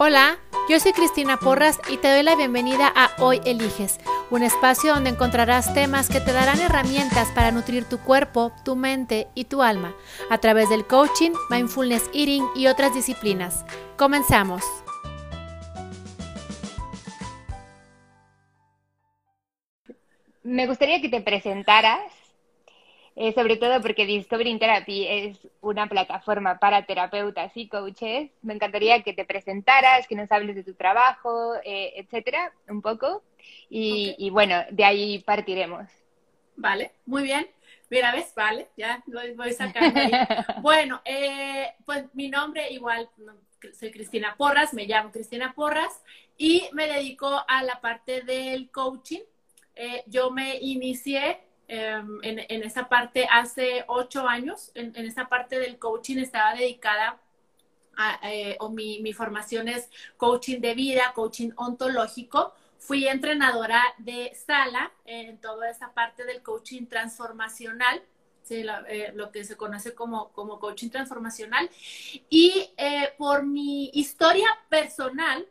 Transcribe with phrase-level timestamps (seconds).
[0.00, 0.38] Hola,
[0.68, 3.98] yo soy Cristina Porras y te doy la bienvenida a Hoy Eliges,
[4.30, 9.26] un espacio donde encontrarás temas que te darán herramientas para nutrir tu cuerpo, tu mente
[9.34, 9.96] y tu alma
[10.30, 13.64] a través del coaching, mindfulness eating y otras disciplinas.
[13.96, 14.62] Comenzamos.
[20.44, 22.00] Me gustaría que te presentaras
[23.20, 28.30] eh, sobre todo porque Discovering Therapy es una plataforma para terapeutas y coaches.
[28.42, 33.24] Me encantaría que te presentaras, que nos hables de tu trabajo, eh, etcétera, un poco.
[33.68, 35.88] Y, bueno, de ahí partiremos.
[36.54, 37.48] Vale, muy bien.
[37.90, 38.32] Mira, ¿ves?
[38.36, 40.12] Vale, ya lo voy sacando ahí.
[40.62, 43.08] bueno, eh, pues mi nombre igual,
[43.76, 46.04] soy Cristina Porras, me llamo Cristina Porras
[46.36, 49.22] y me dedico a la parte del coaching.
[50.06, 56.16] yo me inicié Em, en, esa parte hace ocho años, en, esa parte del coaching
[56.16, 57.20] estaba dedicada
[57.94, 62.54] a, eh, o mi, mi, formación es coaching de vida, coaching ontológico.
[62.78, 68.02] Fui entrenadora de sala en toda esa parte del coaching transformacional.
[68.50, 71.68] Eh, lo que se conoce como, como coaching transformacional.
[72.30, 75.46] Y eh, por mi historia personal,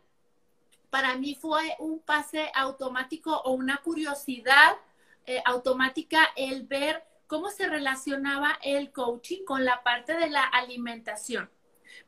[0.90, 4.76] para mí fue un pase automático o una curiosidad
[5.28, 11.50] eh, automática el ver cómo se relacionaba el coaching con la parte de la alimentación.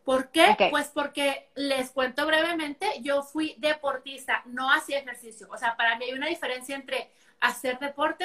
[0.04, 0.56] ¿Por qué?
[0.70, 5.48] Pues porque les cuento brevemente, yo fui deportista, no hacía ejercicio.
[5.50, 8.24] O sea, para mí hay una diferencia entre hacer deporte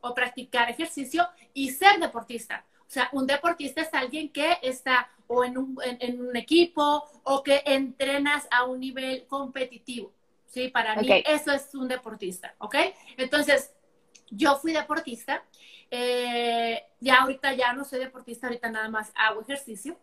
[0.00, 2.64] o practicar ejercicio y ser deportista.
[2.82, 7.42] O sea, un deportista es alguien que está o en un, en, un equipo o
[7.42, 10.12] que entrenas a un nivel competitivo.
[10.46, 12.76] Sí, para mí eso es un deportista, ¿ok?
[13.16, 13.72] Entonces,
[14.30, 15.42] yo fui deportista,
[15.90, 19.98] eh, ya ahorita ya no soy deportista, ahorita nada más hago ejercicio.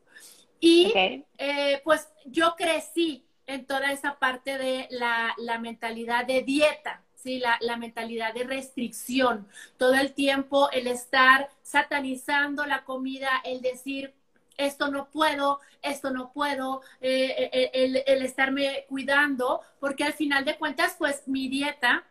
[0.59, 0.93] Y
[1.38, 7.41] eh, pues yo crecí en toda esa parte de la, mentalidad de dieta, ¿sí?
[7.59, 9.47] La, mentalidad de restricción.
[9.77, 14.13] Todo el tiempo el estar satanizando la comida, el decir,
[14.56, 20.57] esto no puedo, esto no puedo, eh, el, el, estarme cuidando, porque al final de
[20.57, 22.06] cuentas, pues mi dieta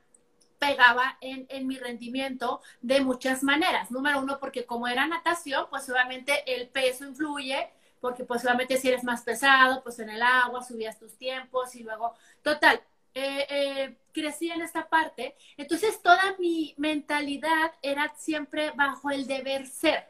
[0.62, 3.90] pegaba en, en, mi rendimiento de muchas maneras.
[3.90, 7.68] Número uno, porque como era natación, pues obviamente el peso influye,
[8.00, 11.82] porque pues obviamente si eres más pesado, pues en el agua subías tus tiempos y
[11.82, 12.80] luego, total,
[13.12, 15.34] eh, eh, crecí en esta parte.
[15.56, 20.08] Entonces toda mi mentalidad era siempre bajo el deber ser,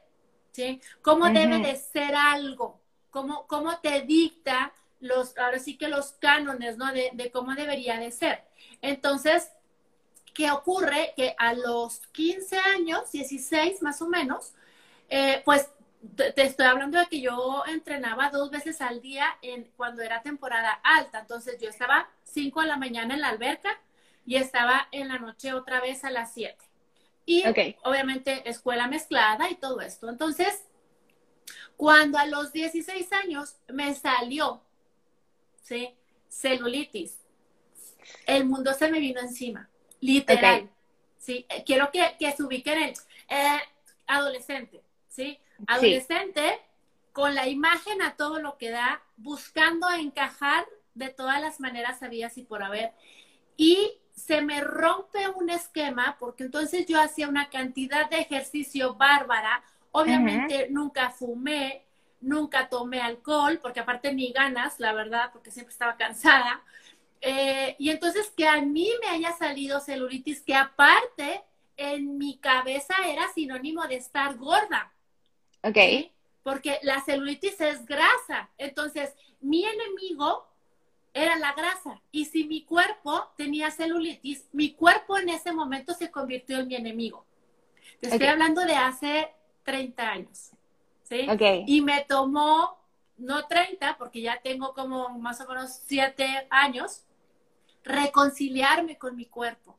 [0.51, 0.83] ¿sí?
[1.01, 2.79] ¿Cómo debe de ser algo?
[3.09, 6.93] ¿Cómo, ¿Cómo te dicta los, ahora sí que los cánones, ¿no?
[6.93, 8.45] De, de cómo debería de ser.
[8.83, 9.51] Entonces,
[10.35, 11.13] ¿Qué ocurre?
[11.17, 14.53] Que a los 15 años, 16 más o menos,
[15.09, 15.69] eh, pues
[16.17, 20.73] te, estoy hablando de que yo entrenaba dos veces al día en, cuando era temporada
[20.83, 21.21] alta.
[21.21, 23.81] Entonces yo estaba 5 de la mañana en la alberca
[24.27, 26.57] y estaba en la noche otra vez a las 7.
[27.25, 27.45] Y
[27.85, 30.09] obviamente escuela mezclada y todo esto.
[30.09, 30.65] Entonces,
[31.77, 34.61] cuando a los 16 años me salió,
[35.63, 35.95] ¿sí?
[36.29, 37.19] Celulitis,
[38.27, 39.69] el mundo se me vino encima.
[40.03, 40.69] Literal.
[41.17, 42.95] Sí, eh, quiero que, que, se ubiquen en
[43.29, 43.61] eh,
[44.07, 45.39] adolescente, ¿sí?
[45.67, 46.61] Adolescente
[47.13, 52.31] con la imagen a todo lo que da, buscando encajar de todas las maneras había
[52.35, 52.93] y por haber.
[53.57, 59.63] Y se me rompe un esquema porque entonces yo hacía una cantidad de ejercicio bárbara.
[59.93, 61.85] Obviamente nunca fumé,
[62.21, 66.63] nunca tomé alcohol, porque aparte ni ganas, la verdad, porque siempre estaba cansada.
[67.25, 71.45] Eh, y entonces que a mí me haya salido celulitis, que aparte
[71.77, 74.93] en mi cabeza era sinónimo de estar gorda.
[75.63, 76.11] Ok.
[76.43, 78.51] Porque la celulitis es grasa.
[78.59, 80.49] Entonces, mi enemigo
[81.15, 82.03] era la grasa.
[82.11, 86.75] Y si mi cuerpo tenía celulitis, mi cuerpo en ese momento se convirtió en mi
[86.75, 87.25] enemigo.
[88.01, 90.51] Te estoy hablando de hace 30 años.
[91.05, 91.29] ¿sí?
[91.31, 91.65] Okay.
[91.69, 92.79] Y me tomó,
[93.17, 97.05] no 30, porque ya tengo como más o menos 7 años,
[97.85, 99.79] reconciliarme con mi cuerpo,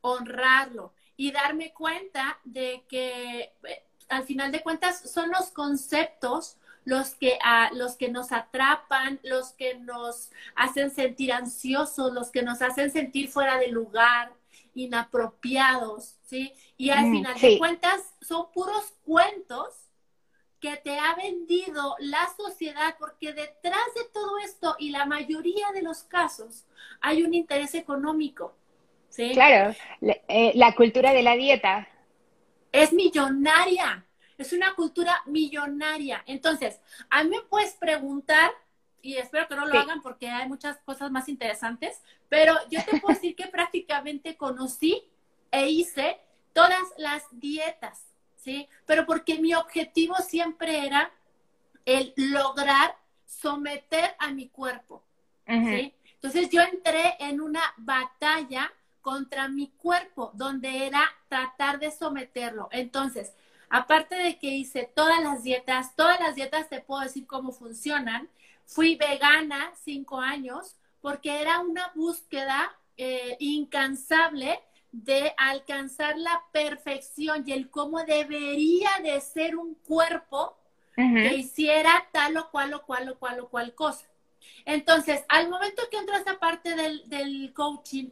[0.00, 7.16] honrarlo y darme cuenta de que eh, al final de cuentas son los conceptos los
[7.16, 12.62] que, ah, los que nos atrapan, los que nos hacen sentir ansiosos, los que nos
[12.62, 14.32] hacen sentir fuera de lugar,
[14.72, 16.52] inapropiados, ¿sí?
[16.76, 19.85] Y al final de cuentas son puros cuentos
[20.66, 25.82] que te ha vendido la sociedad, porque detrás de todo esto y la mayoría de
[25.82, 26.64] los casos
[27.00, 28.56] hay un interés económico.
[29.08, 29.30] ¿sí?
[29.32, 31.86] Claro, eh, la, cultura de la dieta.
[32.72, 34.04] Es millonaria,
[34.38, 36.24] es una cultura millonaria.
[36.26, 36.80] Entonces,
[37.10, 38.50] a mí me puedes preguntar,
[39.02, 42.98] y espero que no lo hagan porque hay muchas cosas más interesantes, pero yo te
[42.98, 45.04] puedo decir que prácticamente conocí
[45.52, 46.18] e hice
[46.52, 48.05] todas las dietas,
[48.46, 48.68] ¿sí?
[48.86, 51.10] Pero porque mi objetivo siempre era
[51.84, 52.96] el lograr
[53.26, 55.02] someter a mi cuerpo,
[55.44, 55.92] ¿sí?
[56.14, 62.68] Entonces yo entré en una batalla contra mi cuerpo, donde era tratar de someterlo.
[62.70, 63.34] Entonces,
[63.68, 68.28] aparte de que hice todas las dietas, todas las dietas te puedo decir cómo funcionan,
[68.64, 74.60] fui vegana cinco años porque era una búsqueda eh, incansable
[75.04, 80.56] de alcanzar la perfección y el cómo debería de ser un cuerpo
[80.94, 84.06] que hiciera tal o cual o cual o cual o cual cosa.
[84.64, 88.08] Entonces, al momento que entró esta parte del, del coaching,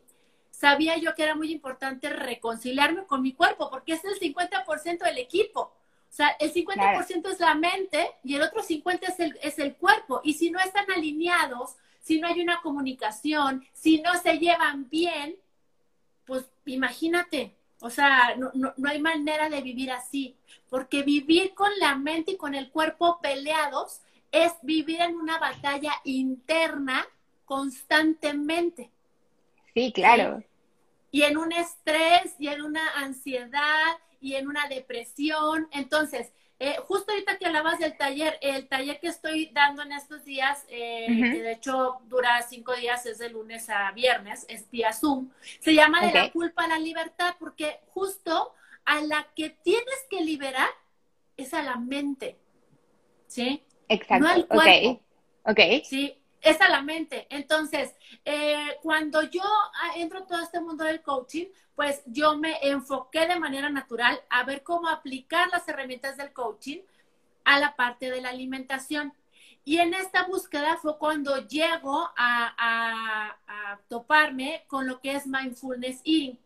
[0.50, 5.18] sabía yo que era muy importante reconciliarme con mi cuerpo, porque es el 50% del
[5.18, 5.60] equipo.
[5.60, 9.74] O sea, el 50% es la mente y el otro 50% es el, es el
[9.76, 10.20] cuerpo.
[10.22, 15.36] Y si no están alineados, si no hay una comunicación, si no se llevan bien,
[16.26, 20.36] pues imagínate, o sea, no, no, no, hay manera de vivir así,
[20.70, 24.00] porque vivir con la mente y con el cuerpo peleados
[24.32, 27.06] es vivir en una batalla interna
[27.44, 28.90] constantemente.
[29.74, 30.42] Sí, claro.
[31.10, 35.68] Y en un estrés y en una ansiedad y en una depresión.
[35.70, 36.32] Entonces,
[36.64, 40.64] eh, justo ahorita que hablabas del taller, el taller que estoy dando en estos días,
[40.70, 45.28] eh, que de hecho dura cinco días, es de lunes a viernes, es vía Zoom,
[45.60, 48.54] se llama De la culpa a la libertad, porque justo
[48.86, 50.70] a la que tienes que liberar
[51.36, 52.38] es a la mente,
[53.26, 53.62] ¿sí?
[53.90, 55.02] Exacto, no al cuerpo.
[55.44, 55.60] Ok.
[55.84, 57.26] Sí, es a la mente.
[57.30, 57.94] Entonces,
[58.24, 63.26] eh, cuando yo ah, entro en todo este mundo del coaching, pues yo me enfoqué
[63.26, 66.80] de manera natural a ver cómo aplicar las herramientas del coaching
[67.44, 69.14] a la parte de la alimentación.
[69.64, 73.36] Y en esta búsqueda fue cuando llego a,
[73.88, 76.38] toparme con lo que es mindfulness eating.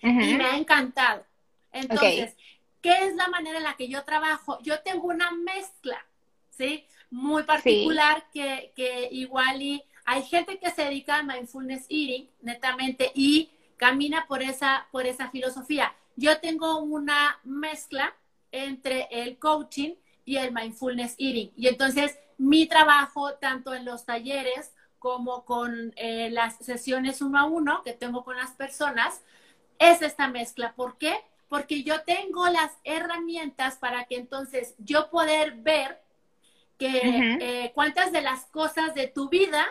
[0.00, 1.24] Y me ha encantado.
[1.70, 2.34] Entonces,
[2.80, 4.58] ¿qué es la manera en la que yo trabajo?
[4.62, 6.04] Yo tengo una mezcla,
[6.50, 6.86] ¿sí?
[7.12, 13.12] Muy particular que, que igual y hay gente que se dedica a mindfulness eating, netamente,
[13.14, 15.94] y camina por esa, por esa filosofía.
[16.16, 18.14] Yo tengo una mezcla
[18.50, 19.94] entre el coaching
[20.24, 21.52] y el mindfulness eating.
[21.56, 27.44] Y entonces mi trabajo, tanto en los talleres como con eh, las sesiones uno a
[27.44, 29.22] uno que tengo con las personas,
[29.78, 30.74] es esta mezcla.
[30.74, 31.16] ¿Por qué?
[31.48, 36.00] Porque yo tengo las herramientas para que entonces yo poder ver
[36.82, 39.64] que eh, cuántas de las cosas de tu vida,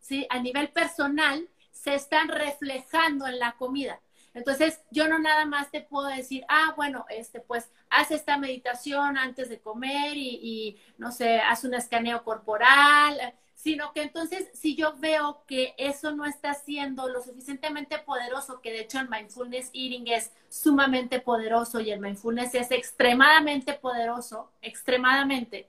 [0.00, 0.26] ¿sí?
[0.28, 4.00] A nivel personal, se están reflejando en la comida.
[4.34, 9.18] Entonces, yo no nada más te puedo decir, ah, bueno, este, pues, haz esta meditación
[9.18, 14.96] antes de comer y, no sé, haz un escaneo corporal, sino que entonces, si yo
[14.96, 20.08] veo que eso no está siendo lo suficientemente poderoso, que de hecho el mindfulness eating
[20.08, 25.68] es sumamente poderoso y el mindfulness es extremadamente poderoso, extremadamente,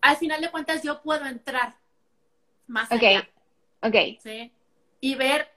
[0.00, 1.76] al final de cuentas yo puedo entrar
[2.66, 3.28] más allá.
[3.82, 4.52] Ok, ¿sí?
[5.00, 5.48] y ver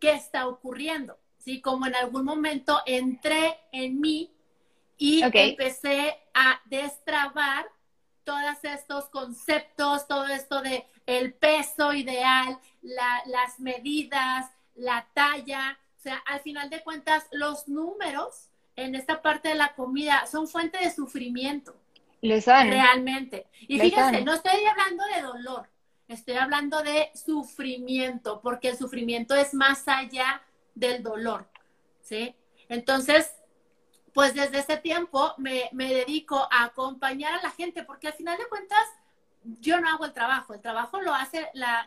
[0.00, 1.60] qué está ocurriendo, ¿sí?
[1.60, 4.32] Como en algún momento entré en mí
[4.96, 7.66] y empecé a destrabar
[8.24, 16.16] todos estos conceptos, todo esto de el peso ideal, las medidas, la talla, o sea,
[16.26, 20.90] al final de cuentas, los números en esta parte de la comida son fuente de
[20.90, 21.74] sufrimiento.
[22.20, 22.68] Son.
[22.68, 23.46] Realmente.
[23.60, 25.68] Y fíjense, no estoy hablando de dolor,
[26.08, 30.40] Estoy hablando de sufrimiento, porque el sufrimiento es más allá
[30.74, 31.46] del dolor,
[32.00, 32.34] ¿sí?
[32.70, 33.34] Entonces,
[34.14, 38.48] pues desde ese tiempo me, dedico a acompañar a la gente, porque al final de
[38.48, 38.80] cuentas,
[39.60, 41.86] yo no hago el trabajo, el trabajo lo hace la,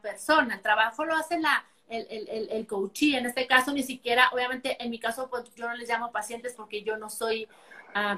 [0.00, 4.30] persona, el trabajo lo hace la, el, el, el, coachee, en este caso ni siquiera,
[4.32, 7.46] obviamente en mi caso pues yo no les llamo pacientes porque yo no soy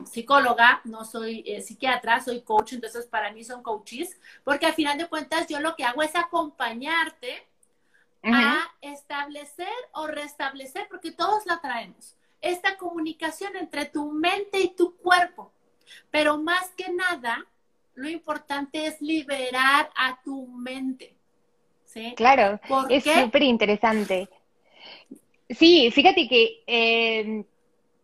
[0.07, 4.99] psicóloga, no soy eh, psiquiatra, soy coach, entonces para mí son coaches, porque al final
[4.99, 7.47] de cuentas yo lo que hago es acompañarte
[8.23, 14.97] a establecer o restablecer, porque todos la traemos, esta comunicación entre tu mente y tu
[14.97, 15.53] cuerpo.
[16.11, 17.45] Pero más que nada,
[17.95, 21.15] lo importante es liberar a tu mente.
[21.85, 22.15] ¿sí?
[22.17, 24.29] Claro, es súper interesante.
[25.51, 27.45] Sí, fíjate que eh,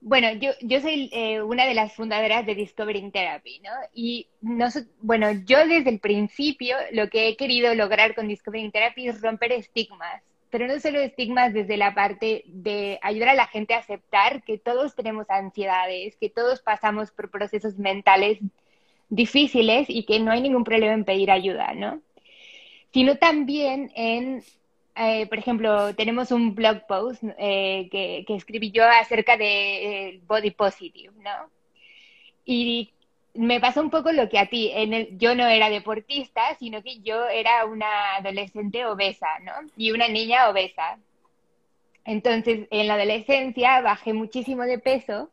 [0.01, 3.71] bueno, yo, yo soy eh, una de las fundadoras de Discovering Therapy, ¿no?
[3.93, 4.69] Y no,
[5.03, 9.53] bueno, yo desde el principio lo que he querido lograr con Discovering Therapy es romper
[9.53, 14.43] estigmas, pero no solo estigmas desde la parte de ayudar a la gente a aceptar
[14.43, 18.39] que todos tenemos ansiedades, que todos pasamos por procesos mentales
[19.11, 22.01] difíciles y que no hay ningún problema en pedir ayuda, ¿no?
[22.93, 24.43] Sino también en,
[24.97, 30.51] eh, por ejemplo, tenemos un blog post eh, que, escribí yo acerca de eh, body
[30.51, 31.51] positive, ¿no?
[32.45, 32.93] Y
[33.35, 34.73] me pasó un poco lo que a ti,
[35.13, 39.53] yo no era deportista, sino que yo era una adolescente obesa, ¿no?
[39.77, 40.99] Y una niña obesa.
[42.05, 45.31] Entonces, en la adolescencia bajé muchísimo de peso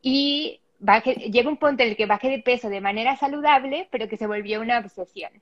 [0.00, 4.08] y bajé, llega un punto en el que bajé de peso de manera saludable, pero
[4.08, 5.32] que se volvió una obsesión,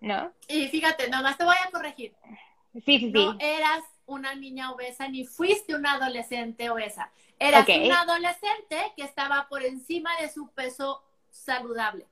[0.00, 0.32] ¿no?
[0.48, 2.12] Y fíjate, nomás te voy a corregir.
[2.84, 3.12] Sí, sí, sí.
[3.12, 7.10] No eras una niña obesa ni fuiste una adolescente obesa.
[7.38, 7.86] Eras okay.
[7.86, 12.06] una adolescente que estaba por encima de su peso saludable.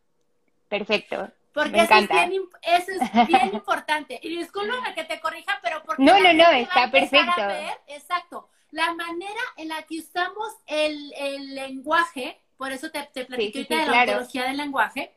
[0.69, 1.31] Perfecto.
[1.53, 4.19] Porque eso es, bien, eso es, bien, importante.
[4.23, 7.47] Y disculpa que te corrija, pero porque no, no, no, está perfecto.
[7.47, 8.49] Ver, exacto.
[8.73, 13.67] La manera en la que usamos el, el lenguaje, por eso te, te platiqué sí,
[13.67, 14.13] sí, sí, de la claro.
[14.13, 15.15] ontología del lenguaje.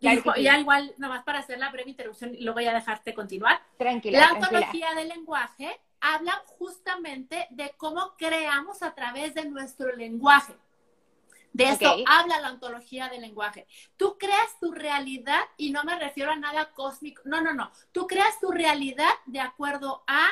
[0.00, 3.14] Claro y, ya igual, nomás para hacer la breve interrupción, y luego voy a dejarte
[3.14, 3.60] continuar.
[3.76, 4.20] Tranquila.
[4.20, 4.94] La ontología tranquila.
[4.94, 10.54] del lenguaje habla justamente de cómo creamos a través de nuestro lenguaje.
[11.52, 12.04] De eso okay.
[12.06, 13.66] habla la ontología del lenguaje.
[13.96, 17.22] Tú creas tu realidad y no me refiero a nada cósmico.
[17.24, 17.72] No, no, no.
[17.90, 20.28] Tú creas tu realidad de acuerdo a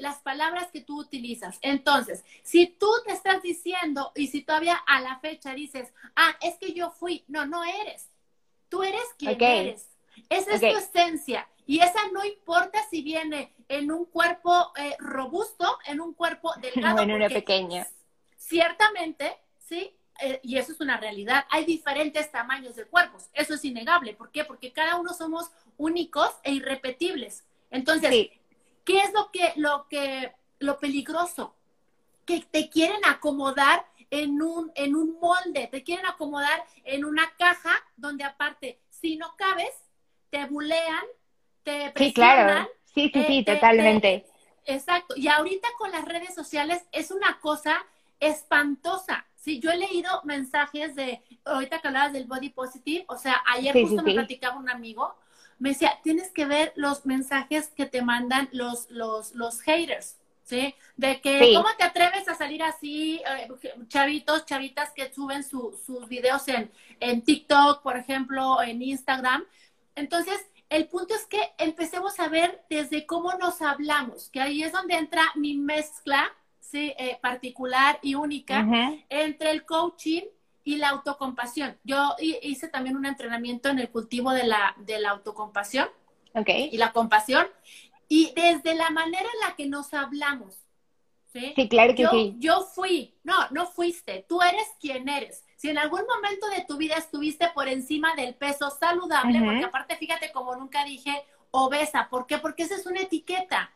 [0.00, 1.58] las palabras que tú utilizas.
[1.62, 6.56] Entonces, si tú te estás diciendo y si todavía a la fecha dices, ah, es
[6.58, 8.08] que yo fui, no, no eres.
[8.68, 9.68] Tú eres quien okay.
[9.68, 9.88] eres.
[10.28, 10.70] Esa okay.
[10.70, 11.48] es tu esencia.
[11.66, 16.96] Y esa no importa si viene en un cuerpo eh, robusto, en un cuerpo delgado.
[16.96, 17.86] No, en una pequeña.
[18.36, 23.64] Ciertamente, sí, eh, y eso es una realidad, hay diferentes tamaños de cuerpos, eso es
[23.64, 24.14] innegable.
[24.14, 24.44] ¿Por qué?
[24.44, 27.44] Porque cada uno somos únicos e irrepetibles.
[27.70, 28.32] Entonces, sí.
[28.84, 31.54] ¿qué es lo que, lo que, lo peligroso?
[32.24, 37.70] Que te quieren acomodar en un, en un molde, te quieren acomodar en una caja
[37.96, 39.74] donde aparte, si no cabes,
[40.30, 41.04] te bulean,
[41.62, 41.96] te presionan.
[41.96, 42.68] Sí, claro.
[42.84, 44.26] Sí, sí, sí, eh, totalmente.
[44.64, 45.14] Te, exacto.
[45.16, 47.84] Y ahorita con las redes sociales es una cosa
[48.20, 49.26] espantosa.
[49.36, 53.72] Sí, yo he leído mensajes de, ahorita que hablabas del body positive, o sea, ayer
[53.72, 54.16] sí, justo sí, me sí.
[54.16, 55.14] platicaba un amigo,
[55.58, 60.17] me decía, tienes que ver los mensajes que te mandan los, los, los haters,
[60.48, 60.74] ¿sí?
[60.96, 63.20] De que, ¿cómo te atreves a salir así?
[63.26, 63.48] Eh,
[63.88, 69.44] chavitos, chavitas que suben su, sus videos en, en TikTok, por ejemplo, en Instagram.
[69.94, 74.72] Entonces, el punto es que empecemos a ver desde cómo nos hablamos, que ahí es
[74.72, 79.04] donde entra mi mezcla sí, eh, particular y única uh -huh.
[79.08, 80.22] entre el coaching
[80.64, 81.78] y la autocompasión.
[81.84, 85.88] Yo hice también un entrenamiento en el cultivo de la, de la autocompasión
[86.34, 86.68] okay.
[86.70, 87.46] y la compasión.
[88.08, 90.54] Y desde la manera en la que nos hablamos.
[91.32, 92.34] Sí, sí claro que yo, sí.
[92.38, 95.44] Yo fui, no, no fuiste, tú eres quien eres.
[95.56, 99.46] Si en algún momento de tu vida estuviste por encima del peso saludable, uh -huh.
[99.46, 102.38] porque aparte fíjate como nunca dije obesa, ¿por qué?
[102.38, 103.72] Porque esa es una etiqueta.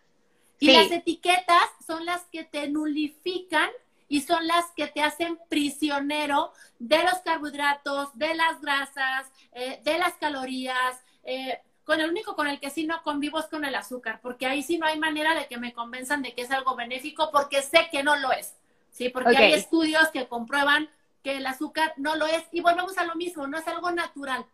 [0.59, 3.69] Y las etiquetas son las que te nulifican
[4.09, 9.99] y son las que te hacen prisionero de los carbohidratos, de las grasas, eh, de
[9.99, 11.03] las calorías.
[11.25, 14.47] Eh, con el único con el que sí no convivo es con el azúcar, porque
[14.47, 17.63] ahí sí no hay manera de que me convenzan de que es algo benéfico, porque
[17.63, 18.55] sé que no lo es.
[18.91, 19.47] Sí, porque okay.
[19.47, 20.89] hay estudios que comprueban
[21.23, 22.45] que el azúcar no lo es.
[22.53, 24.45] Y volvemos a lo mismo, no es algo natural.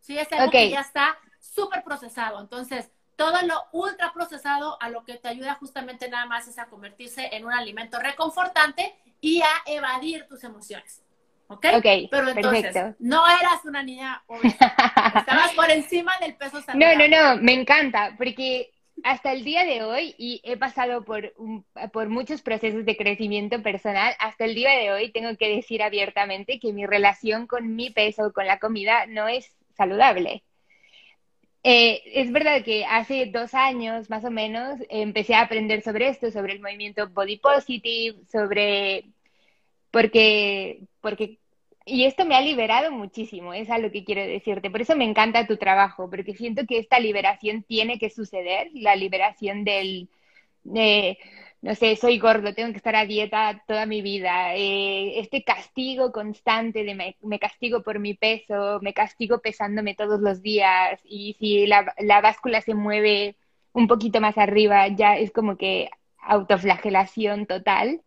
[0.00, 0.68] Sí, es algo okay.
[0.68, 2.40] que ya está súper procesado.
[2.40, 6.66] Entonces, todo lo ultra procesado a lo que te ayuda justamente nada más es a
[6.66, 11.02] convertirse en un alimento reconfortante y a evadir tus emociones.
[11.48, 11.66] ¿Ok?
[11.76, 12.96] okay Pero entonces, perfecto.
[13.00, 14.74] no eras una niña obesa.
[15.16, 17.08] Estabas por encima del peso saludable.
[17.08, 18.70] No, no, no, me encanta, porque
[19.02, 23.62] hasta el día de hoy, y he pasado por, un, por muchos procesos de crecimiento
[23.62, 27.90] personal, hasta el día de hoy tengo que decir abiertamente que mi relación con mi
[27.90, 30.42] peso, con la comida, no es saludable.
[31.64, 36.30] Eh, es verdad que hace dos años más o menos empecé a aprender sobre esto,
[36.30, 39.06] sobre el movimiento body positive, sobre
[39.90, 41.38] porque porque
[41.86, 44.70] y esto me ha liberado muchísimo, es a lo que quiero decirte.
[44.70, 48.94] Por eso me encanta tu trabajo, porque siento que esta liberación tiene que suceder, la
[48.94, 50.10] liberación del
[50.64, 51.18] de
[51.60, 56.12] no sé, soy gordo, tengo que estar a dieta toda mi vida, eh, este castigo
[56.12, 61.34] constante de me, me, castigo por mi peso, me castigo pesándome todos los días y
[61.40, 63.36] si la, la báscula se mueve
[63.72, 68.02] un poquito más arriba ya es como que autoflagelación total.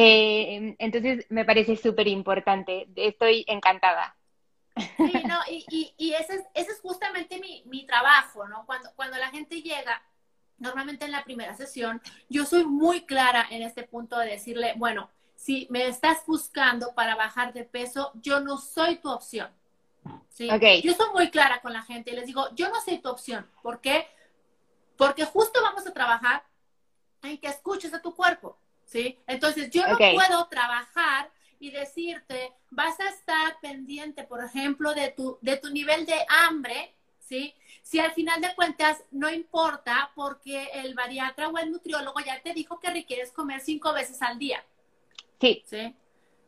[0.00, 4.16] Eh, entonces me parece súper importante, estoy encantada.
[4.76, 8.64] Sí, no, y, y, y ese, es, ese es justamente mi, mi trabajo, ¿no?
[8.64, 10.00] Cuando, cuando la gente llega
[10.58, 15.10] normalmente en la primera sesión, yo soy muy clara en este punto de decirle, bueno,
[15.34, 19.50] si me estás buscando para bajar de peso, yo no soy tu opción.
[20.28, 20.48] ¿sí?
[20.82, 23.50] Yo soy muy clara con la gente y les digo, yo no soy tu opción.
[23.62, 24.06] ¿Por qué?
[24.96, 26.44] Porque justo vamos a trabajar
[27.22, 29.18] en que escuches a tu cuerpo, ¿sí?
[29.26, 31.30] Entonces, yo no puedo trabajar
[31.60, 36.94] y decirte, vas a estar pendiente, por ejemplo, de tu, de tu nivel de hambre,
[37.20, 37.54] ¿sí?
[37.82, 42.54] Si al final de cuentas no importa porque el bariatra o el nutriólogo ya te
[42.54, 44.64] dijo que requieres comer cinco veces al día.
[45.40, 45.62] Sí.
[45.66, 45.94] ¿Sí?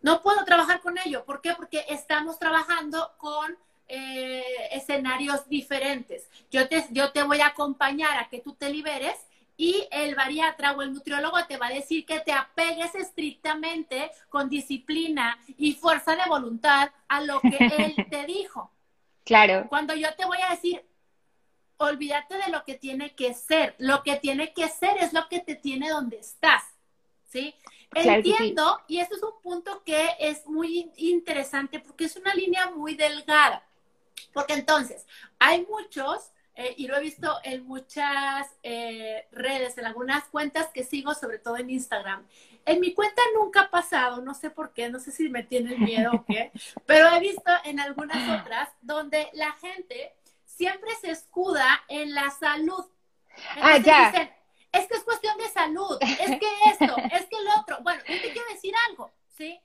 [0.03, 1.25] No puedo trabajar con ello.
[1.25, 1.55] ¿Por qué?
[1.55, 3.57] Porque estamos trabajando con
[3.89, 4.43] eh,
[4.73, 6.29] escenarios diferentes.
[6.51, 9.17] Yo te, yo te voy a acompañar a que tú te liberes
[9.61, 14.49] y el bariatra o el nutriólogo te va a decir que te apegues estrictamente con
[14.49, 18.73] disciplina y fuerza de voluntad a lo que él te dijo.
[19.23, 19.67] Claro.
[19.69, 20.83] Cuando yo te voy a decir,
[21.77, 23.75] olvídate de lo que tiene que ser.
[23.77, 26.65] Lo que tiene que ser es lo que te tiene donde estás.
[27.29, 27.55] ¿Sí?
[27.95, 32.95] Entiendo, y esto es un punto que es muy interesante porque es una línea muy
[32.95, 33.63] delgada.
[34.33, 35.07] Porque entonces,
[35.39, 40.85] hay muchos, eh, y lo he visto en muchas eh, redes, en algunas cuentas que
[40.85, 42.27] sigo, sobre todo en Instagram.
[42.67, 45.83] En mi cuenta nunca ha pasado, no sé por qué, no sé si me tienen
[45.83, 46.53] miedo o qué,
[46.87, 50.15] pero he visto en algunas otras donde la gente
[50.45, 52.85] siempre se escuda en la salud.
[53.63, 54.13] ah, ya
[54.73, 57.79] es que es cuestión de salud, es que esto, es que lo otro.
[57.83, 59.59] Bueno, yo te quiero decir algo, ¿sí?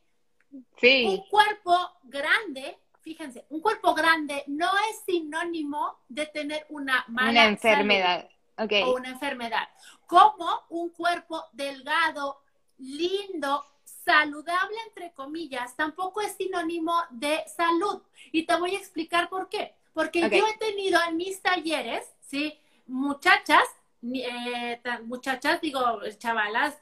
[0.78, 1.06] Sí.
[1.06, 7.46] Un cuerpo grande, fíjense, un cuerpo grande no es sinónimo de tener una mala una
[7.46, 8.28] enfermedad.
[8.58, 8.82] Okay.
[8.84, 9.70] O una enfermedad.
[10.08, 12.42] Como un cuerpo delgado,
[12.80, 18.02] lindo, saludable, entre comillas, tampoco es sinónimo de salud.
[18.32, 19.76] Y te voy a explicar por qué.
[19.94, 22.58] Porque yo he tenido en mis talleres, ¿sí?
[22.88, 23.68] Muchachas
[24.14, 25.82] eh, muchachas, digo,
[26.18, 26.78] chavalas,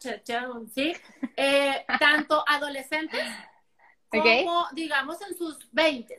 [0.74, 0.94] ¿sí?
[1.38, 3.24] Eh, tanto adolescentes
[4.22, 6.18] como, digamos, en sus 20,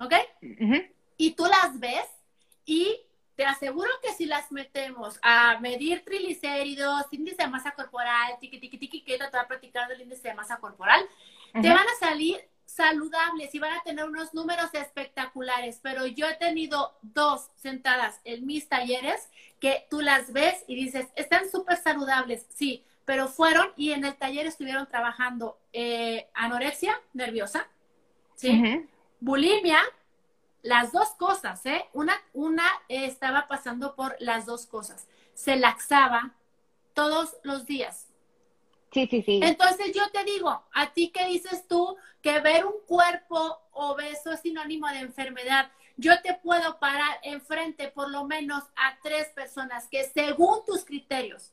[0.00, 0.14] ¿ok?
[1.16, 2.06] Y tú las ves
[2.64, 3.00] y
[3.36, 8.78] te aseguro que si las metemos a medir triglicéridos, índice de masa corporal, tiqui, tiqui,
[8.78, 11.00] tiqui, que te va practicando el índice de masa corporal,
[11.52, 16.34] te van a salir saludables y van a tener unos números espectaculares, pero yo he
[16.34, 22.46] tenido dos sentadas en mis talleres que tú las ves y dices, están súper saludables,
[22.54, 27.66] sí, pero fueron y en el taller estuvieron trabajando eh, anorexia nerviosa,
[28.36, 28.86] ¿sí?
[29.20, 29.80] Bulimia,
[30.62, 31.86] las dos cosas, ¿eh?
[31.92, 35.06] Una, una estaba pasando por las dos cosas.
[35.34, 36.34] Se laxaba
[36.94, 38.10] todos los días,
[38.92, 39.40] Sí, sí, sí.
[39.42, 44.40] Entonces yo te digo, a ti qué dices tú que ver un cuerpo obeso es
[44.40, 45.70] sinónimo de enfermedad.
[45.96, 51.52] Yo te puedo parar enfrente por lo menos a tres personas que según tus criterios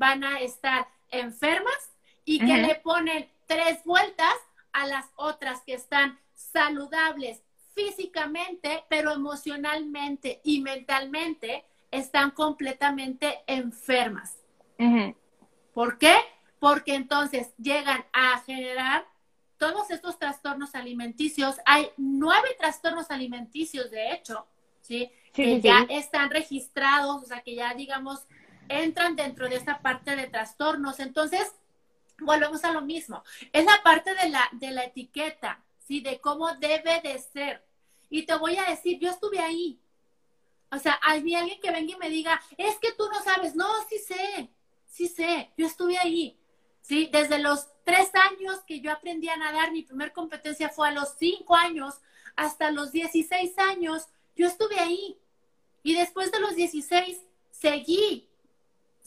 [0.00, 1.92] van a estar enfermas
[2.24, 4.34] y que le ponen tres vueltas
[4.72, 7.42] a las otras que están saludables
[7.74, 14.36] físicamente, pero emocionalmente y mentalmente están completamente enfermas.
[15.74, 16.16] ¿Por qué?
[16.60, 19.06] porque entonces llegan a generar
[19.56, 21.56] todos estos trastornos alimenticios.
[21.64, 24.46] Hay nueve trastornos alimenticios, de hecho,
[24.82, 25.10] ¿sí?
[25.32, 28.26] que ya están registrados, o sea, que ya, digamos,
[28.70, 31.00] entran dentro de esta parte de trastornos.
[31.00, 31.52] Entonces,
[32.20, 33.22] volvemos a lo mismo.
[33.52, 36.00] Es la parte de la, de la etiqueta, ¿sí?
[36.00, 37.64] De cómo debe de ser.
[38.08, 39.80] Y te voy a decir, yo estuve ahí.
[40.70, 43.56] O sea, hay alguien que venga y me diga, es que tú no sabes.
[43.56, 44.50] No, sí sé,
[44.86, 46.38] sí sé, yo estuve ahí.
[46.80, 47.08] ¿sí?
[47.12, 51.16] Desde los tres años que yo aprendí a nadar, mi primer competencia fue a los
[51.18, 52.00] cinco años,
[52.36, 55.18] hasta los 16 años, yo estuve ahí.
[55.82, 58.29] Y después de los 16, seguí,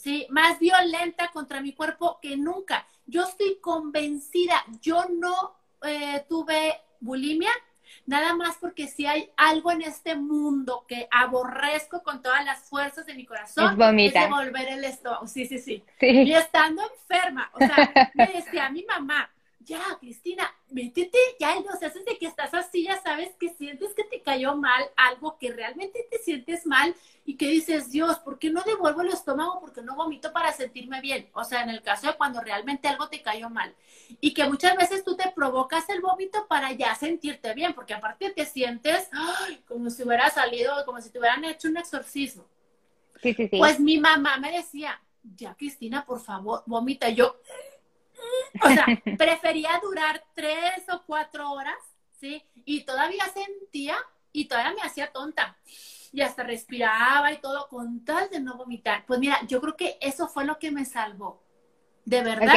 [0.03, 0.27] ¿sí?
[0.29, 2.85] Más violenta contra mi cuerpo que nunca.
[3.05, 7.51] Yo estoy convencida, yo no eh, tuve bulimia,
[8.05, 13.05] Nada más porque si hay algo en este mundo que aborrezco con todas las fuerzas
[13.05, 15.27] de mi corazón, es, devolver el estómago.
[15.27, 21.17] Sí, sí, sí, Y estando enferma, o sea, me decía mi mamá, ya, Cristina, métete
[21.39, 24.55] ya en los haces de que estás así, ya sabes que sientes que te cayó
[24.55, 29.01] mal algo, que realmente te sientes mal y que dices, Dios, ¿por qué no devuelvo
[29.01, 29.59] el estómago?
[29.61, 31.29] Porque no vomito para sentirme bien.
[31.33, 33.73] O sea, en el caso de cuando realmente algo te cayó mal.
[34.19, 38.31] Y que muchas veces tú te provocas el vómito para ya sentirte bien, porque aparte
[38.31, 39.09] te sientes
[39.67, 42.45] como si hubiera salido, como si te hubieran hecho un exorcismo.
[43.21, 43.57] Sí, sí, sí.
[43.57, 47.09] Pues mi mamá me decía, ya, Cristina, por favor, vomita.
[47.09, 47.37] yo,
[48.63, 48.85] o sea,
[49.17, 51.77] prefería durar tres o cuatro horas,
[52.19, 52.43] ¿sí?
[52.65, 53.97] Y todavía sentía
[54.31, 55.57] y todavía me hacía tonta.
[56.11, 59.05] Y hasta respiraba y todo con tal de no vomitar.
[59.05, 61.43] Pues mira, yo creo que eso fue lo que me salvó.
[62.05, 62.53] De verdad.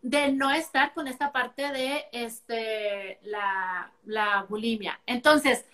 [0.00, 4.98] de no estar con esta parte de este, la, la bulimia.
[5.04, 5.66] Entonces,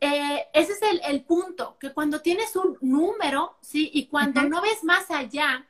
[0.00, 3.90] eh, ese es el, el, punto, que cuando tienes un número, ¿sí?
[3.94, 5.66] Y cuando no ves más allá,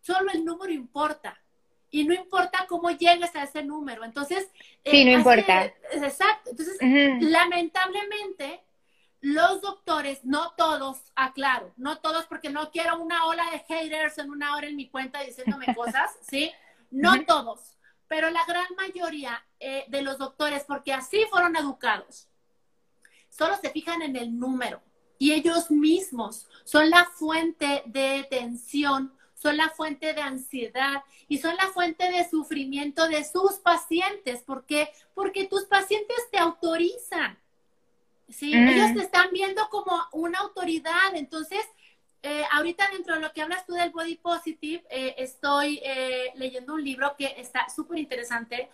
[0.00, 1.43] solo el número importa.
[1.94, 4.02] Y no importa cómo llegues a ese número.
[4.02, 4.48] Entonces,
[4.84, 5.72] sí, no eh, importa.
[5.92, 6.50] Exacto.
[6.50, 6.76] Entonces,
[7.20, 8.64] lamentablemente,
[9.20, 14.30] los doctores, no todos, aclaro, no todos, porque no quiero una ola de haters en
[14.30, 16.50] una hora en mi cuenta diciéndome cosas, ¿sí?
[16.90, 17.78] No todos,
[18.08, 22.28] pero la gran mayoría eh, de los doctores, porque así fueron educados,
[23.28, 24.82] solo se fijan en el número
[25.16, 31.54] y ellos mismos son la fuente de tensión, son la fuente de ansiedad y son
[31.56, 34.40] la fuente de sufrimiento de sus pacientes.
[34.40, 34.88] ¿Por qué?
[35.12, 37.38] Porque tus pacientes te autorizan.
[38.30, 38.56] ¿sí?
[38.56, 38.68] Mm.
[38.68, 41.14] Ellos te están viendo como una autoridad.
[41.14, 41.60] Entonces,
[42.22, 46.72] eh, ahorita dentro de lo que hablas tú del body positive, eh, estoy eh, leyendo
[46.72, 48.70] un libro que está súper interesante.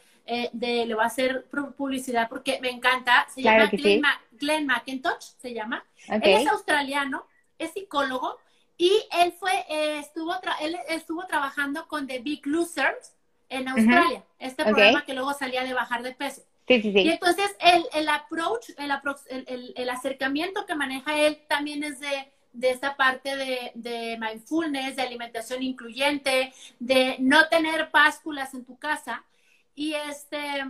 [0.53, 3.27] de, le voy a hacer publicidad porque me encanta.
[3.35, 5.85] Se llama Glenn, Glenn, McIntosh, se llama.
[6.07, 7.27] Él es australiano,
[7.59, 8.39] es psicólogo
[8.81, 9.53] y él fue,
[9.99, 13.15] estuvo, él estuvo trabajando con The Big Losers
[13.51, 16.41] en Australia, este programa que luego salía de bajar de peso.
[16.67, 17.01] Sí, sí, sí.
[17.01, 22.33] Y entonces el, el approach, el, el, el, acercamiento que maneja él también es de
[22.53, 28.79] de esta parte de, de, mindfulness, de alimentación incluyente, de no tener pásculas en tu
[28.79, 29.25] casa.
[29.75, 30.65] Y este,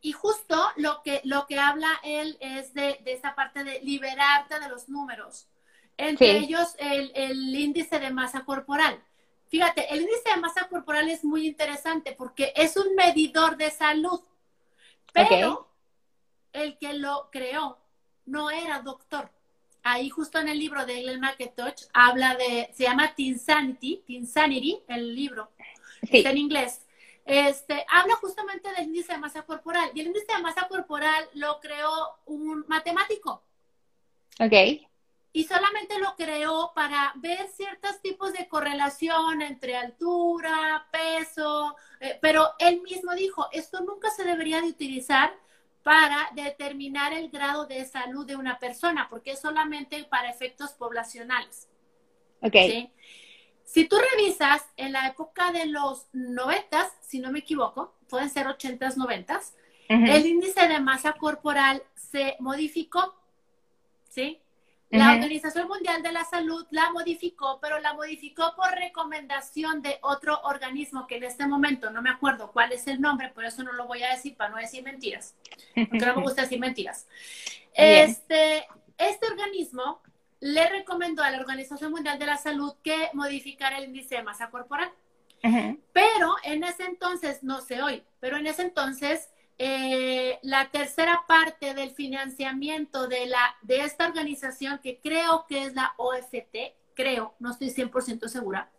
[0.00, 4.60] y justo lo que, lo que habla él es de, de esta parte de liberarte
[4.60, 5.48] de los números.
[5.98, 9.02] Entre ellos el, el índice de masa corporal.
[9.48, 14.20] Fíjate, el índice de masa corporal es muy interesante porque es un medidor de salud,
[15.12, 15.68] pero
[16.52, 17.78] el que lo creó
[18.24, 19.30] no era doctor
[19.88, 25.14] ahí justo en el libro de Glenn McIntosh habla de, se llama Tinsanity, Tinsanity, el
[25.14, 25.50] libro,
[26.02, 26.82] está en inglés.
[27.24, 29.90] Este, habla justamente del índice de masa corporal.
[29.94, 31.90] Y el índice de masa corporal lo creó
[32.26, 33.42] un matemático.
[34.40, 34.87] Ok.
[35.38, 42.54] Y solamente lo creó para ver ciertos tipos de correlación entre altura, peso, eh, pero
[42.58, 45.32] él mismo dijo, esto nunca se debería de utilizar
[45.84, 51.68] para determinar el grado de salud de una persona, porque es solamente para efectos poblacionales.
[52.42, 52.56] Ok.
[53.62, 58.48] Si tú revisas en la época de los noventas, si no me equivoco, pueden ser
[58.48, 59.54] ochentas, noventas,
[59.88, 63.14] el índice de masa corporal se modificó,
[64.08, 64.42] ¿sí?
[64.90, 70.40] La Organización Mundial de la Salud la modificó, pero la modificó por recomendación de otro
[70.44, 73.72] organismo que en este momento no me acuerdo cuál es el nombre, por eso no
[73.72, 75.34] lo voy a decir para no decir mentiras,
[75.74, 77.06] porque no me gusta decir mentiras.
[77.80, 80.02] Este, este organismo
[80.40, 84.50] le recomendó a la Organización Mundial de la Salud que modificara el índice de masa
[84.50, 84.90] corporal.
[85.92, 91.74] Pero en ese entonces, no sé hoy, pero en ese entonces eh, la tercera parte
[91.74, 97.50] del financiamiento de, la, de esta organización, que creo que es la OFT, creo, no
[97.50, 98.70] estoy 100% segura.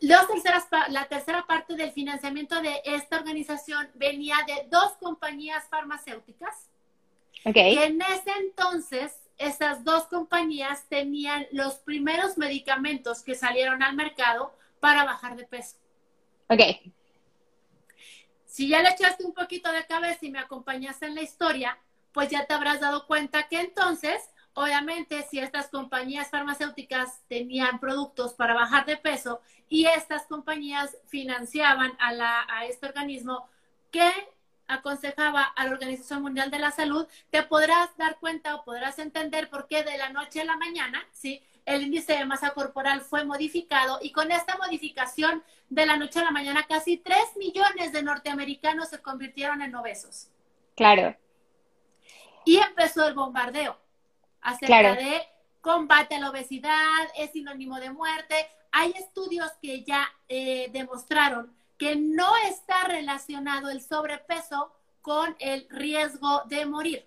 [0.00, 6.70] terceras, la tercera parte del financiamiento de esta organización venía de dos compañías farmacéuticas.
[7.44, 7.76] Okay.
[7.76, 14.52] Que en ese entonces, esas dos compañías tenían los primeros medicamentos que salieron al mercado
[14.80, 15.76] para bajar de peso.
[16.48, 16.60] Ok.
[18.58, 21.78] Si ya le echaste un poquito de cabeza y me acompañaste en la historia,
[22.10, 28.34] pues ya te habrás dado cuenta que entonces, obviamente, si estas compañías farmacéuticas tenían productos
[28.34, 33.48] para bajar de peso y estas compañías financiaban a, la, a este organismo
[33.92, 34.10] que
[34.66, 39.50] aconsejaba a la Organización Mundial de la Salud, te podrás dar cuenta o podrás entender
[39.50, 41.40] por qué de la noche a la mañana, ¿sí?
[41.68, 46.24] El índice de masa corporal fue modificado y con esta modificación de la noche a
[46.24, 50.30] la mañana casi 3 millones de norteamericanos se convirtieron en obesos.
[50.74, 51.14] Claro.
[52.46, 53.78] Y empezó el bombardeo
[54.40, 55.20] acerca de
[55.60, 58.34] combate a la obesidad, es sinónimo de muerte.
[58.72, 66.44] Hay estudios que ya eh, demostraron que no está relacionado el sobrepeso con el riesgo
[66.46, 67.06] de morir,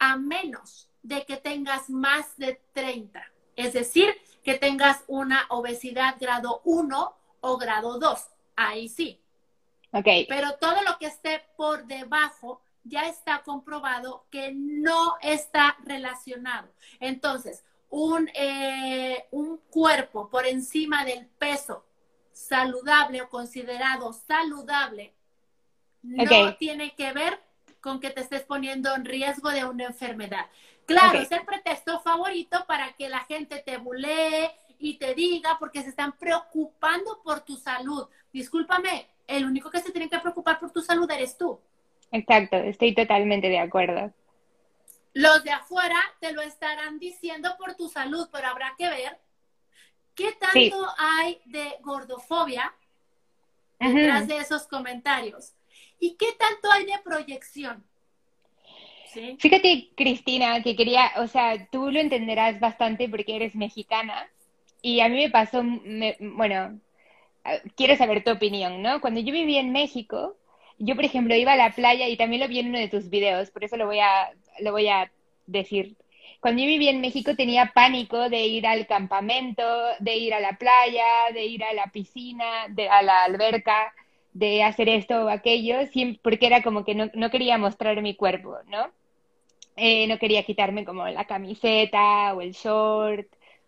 [0.00, 3.31] a menos de que tengas más de 30.
[3.56, 8.26] Es decir, que tengas una obesidad grado 1 o grado 2.
[8.56, 9.20] Ahí sí.
[9.92, 10.06] Ok.
[10.28, 16.68] Pero todo lo que esté por debajo ya está comprobado que no está relacionado.
[16.98, 21.84] Entonces, un, eh, un cuerpo por encima del peso
[22.32, 25.12] saludable o considerado saludable
[26.02, 27.38] no tiene que ver
[27.80, 30.46] con que te estés poniendo en riesgo de una enfermedad.
[30.86, 35.82] Claro, es el pretexto favorito para que la gente te bulee y te diga porque
[35.82, 38.08] se están preocupando por tu salud.
[38.32, 41.60] Discúlpame, el único que se tiene que preocupar por tu salud eres tú.
[42.10, 44.12] Exacto, estoy totalmente de acuerdo.
[45.14, 49.20] Los de afuera te lo estarán diciendo por tu salud, pero habrá que ver
[50.14, 52.74] qué tanto hay de gordofobia
[53.78, 55.54] detrás de esos comentarios
[55.98, 57.84] y qué tanto hay de proyección.
[59.38, 64.30] Fíjate, Cristina, que quería, o sea, tú lo entenderás bastante porque eres mexicana
[64.82, 65.62] y a mí me pasó,
[66.20, 66.80] bueno,
[67.76, 69.00] quiero saber tu opinión, ¿no?
[69.00, 70.36] Cuando yo vivía en México,
[70.78, 73.10] yo, por ejemplo, iba a la playa y también lo vi en uno de tus
[73.10, 75.10] videos, por eso lo voy a, lo voy a
[75.46, 75.96] decir.
[76.40, 79.62] Cuando yo vivía en México tenía pánico de ir al campamento,
[80.00, 83.92] de ir a la playa, de ir a la piscina, de, a la alberca,
[84.32, 85.76] de hacer esto o aquello,
[86.22, 88.90] porque era como que no, no quería mostrar mi cuerpo, ¿no?
[89.76, 93.26] Eh, no quería quitarme como la camiseta o el short.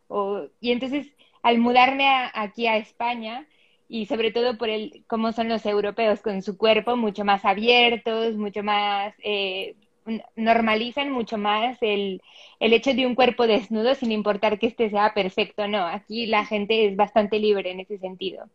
[0.09, 1.07] O, y entonces,
[1.43, 3.47] al mudarme aquí a España,
[3.89, 8.37] y sobre todo por el cómo son los europeos con su cuerpo, mucho más abiertos,
[8.37, 9.77] mucho más, eh,
[10.37, 12.21] normalizan mucho más el,
[12.61, 16.45] el hecho de un cuerpo desnudo sin importar que este sea perfecto, no, aquí la
[16.45, 18.47] gente es bastante libre en ese sentido.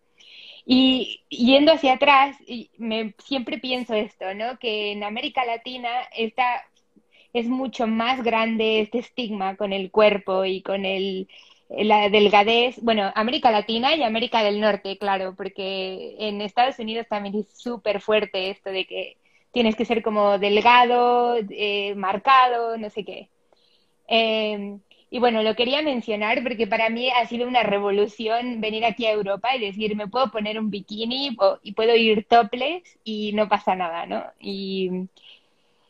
[0.65, 2.37] Y yendo hacia atrás,
[3.17, 4.59] siempre pienso esto, ¿no?
[4.59, 6.63] Que en América Latina está
[7.33, 11.27] es mucho más grande este estigma con el cuerpo y con el,
[11.69, 17.35] la delgadez, bueno, América Latina y América del Norte, claro, porque en Estados Unidos también
[17.35, 19.17] es súper fuerte esto de que
[19.51, 23.29] tienes que ser como delgado, eh, marcado, no sé qué.
[24.07, 24.79] Em,
[25.11, 29.11] y bueno, lo quería mencionar porque para mí ha sido una revolución venir aquí a
[29.11, 33.75] Europa y decir, me puedo poner un bikini y puedo ir topless y no pasa
[33.75, 34.23] nada, ¿no?
[34.39, 34.89] Y,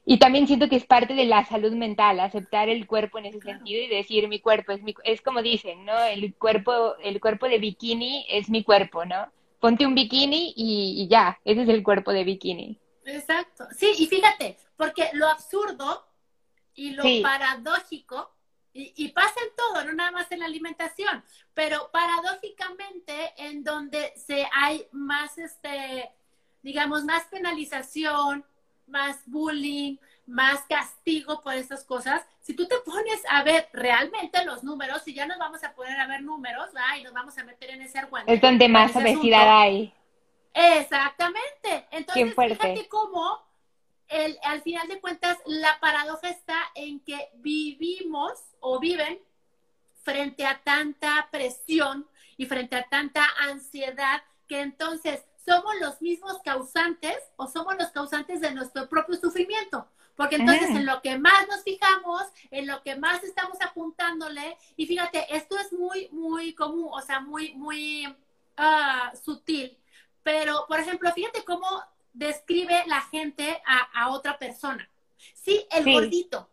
[0.10, 3.40] y también siento que es parte de la salud mental, aceptar el cuerpo en ese
[3.42, 5.96] sentido y decir mi cuerpo es mi, es como dicen, ¿no?
[6.00, 9.32] El cuerpo, el cuerpo de bikini es mi cuerpo, ¿no?
[9.60, 12.80] Ponte un bikini y, ya, ese es el cuerpo de bikini.
[13.06, 13.66] Exacto.
[13.78, 16.08] Sí, y fíjate, porque lo absurdo
[16.74, 18.34] y lo paradójico,
[18.74, 24.12] y, y, pasa en todo, no nada más en la alimentación, pero paradójicamente en donde
[24.16, 26.10] se hay más, este,
[26.64, 28.44] digamos, más penalización,
[28.90, 32.26] más bullying, más castigo por estas cosas.
[32.42, 36.00] Si tú te pones a ver realmente los números, y ya nos vamos a poner
[36.00, 36.98] a ver números, ¿va?
[36.98, 38.32] y nos vamos a meter en ese argumento.
[38.32, 39.94] Es donde más obesidad hay.
[40.54, 41.88] Exactamente.
[41.92, 43.44] Entonces, fíjate cómo
[44.08, 49.20] el, al final de cuentas la paradoja está en que vivimos o viven
[50.04, 57.18] frente a tanta presión y frente a tanta ansiedad que entonces somos los mismos causantes
[57.36, 59.88] o somos los causantes de nuestro propio sufrimiento.
[60.16, 64.86] Porque entonces en lo que más nos fijamos, en lo que más estamos apuntándole, y
[64.86, 69.78] fíjate, esto es muy, muy común, o sea, muy, muy uh, sutil.
[70.22, 71.68] Pero, por ejemplo, fíjate cómo
[72.14, 74.88] describe la gente a, otra persona.
[75.34, 76.50] Sí, el gordito.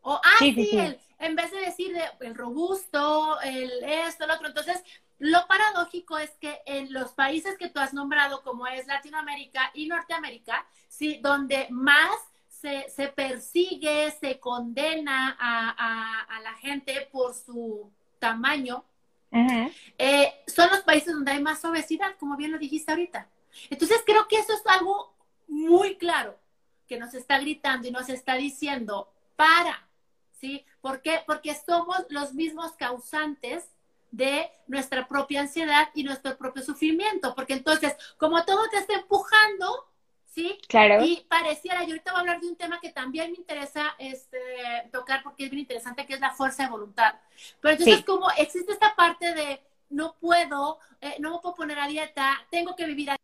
[0.00, 4.46] O, ah, sí, el, en vez de decir el robusto, el esto, el otro.
[4.46, 4.82] Entonces,
[5.18, 9.86] lo paradójico es que en los países que tú has nombrado, como es Latinoamérica y
[9.86, 12.16] Norteamérica, sí, donde más
[12.48, 18.84] se, se persigue, se condena a, a, la gente por su tamaño,
[19.98, 23.28] eh, son los países donde hay más obesidad, como bien lo dijiste ahorita.
[23.70, 25.14] Entonces creo que eso es algo
[25.46, 26.38] muy claro
[26.86, 29.86] que nos está gritando y nos está diciendo, para,
[30.40, 30.64] ¿sí?
[30.80, 31.20] ¿Por qué?
[31.26, 33.68] Porque somos los mismos causantes
[34.10, 39.88] de nuestra propia ansiedad y nuestro propio sufrimiento, porque entonces, como todo te está empujando,
[40.26, 40.58] ¿sí?
[40.68, 41.04] Claro.
[41.04, 44.38] Y pareciera, yo ahorita voy a hablar de un tema que también me interesa este,
[44.92, 47.14] tocar porque es bien interesante, que es la fuerza de voluntad.
[47.60, 51.86] Pero entonces, como existe esta parte de no puedo, eh, no me puedo poner a
[51.86, 53.16] dieta, tengo que vivir a...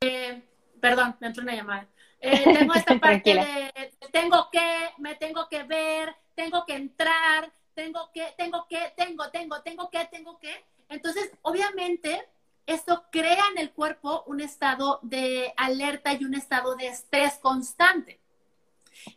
[0.00, 0.42] Eh,
[0.80, 1.88] perdón, me entró una llamada.
[2.20, 3.66] Eh, tengo esta parte de
[4.10, 9.60] tengo que, me tengo que ver, tengo que entrar, tengo que, tengo que, tengo, tengo,
[9.62, 10.64] tengo que, tengo que.
[10.88, 12.26] Entonces, obviamente,
[12.66, 18.18] esto crea en el cuerpo un estado de alerta y un estado de estrés constante.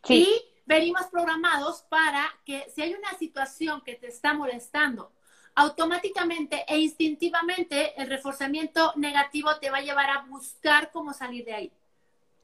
[0.08, 0.28] Y
[0.66, 5.12] venimos programados para que si hay una situación que te está molestando,
[5.54, 11.54] automáticamente e instintivamente el reforzamiento negativo te va a llevar a buscar cómo salir de
[11.54, 11.72] ahí.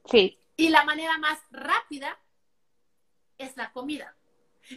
[0.06, 0.38] Sí.
[0.56, 2.18] Y la manera más rápida
[3.38, 4.16] es la comida.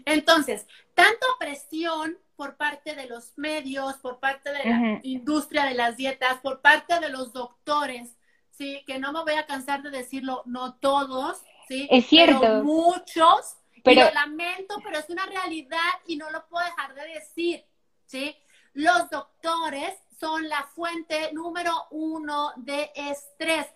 [0.05, 5.97] Entonces, tanto presión por parte de los medios, por parte de la industria de las
[5.97, 8.15] dietas, por parte de los doctores,
[8.51, 12.39] sí, que no me voy a cansar de decirlo, no todos, sí, es cierto.
[12.39, 14.05] pero muchos Pero...
[14.05, 17.65] lo lamento, pero es una realidad y no lo puedo dejar de decir,
[18.05, 18.35] ¿sí?
[18.73, 23.67] Los doctores son la fuente número uno de estrés.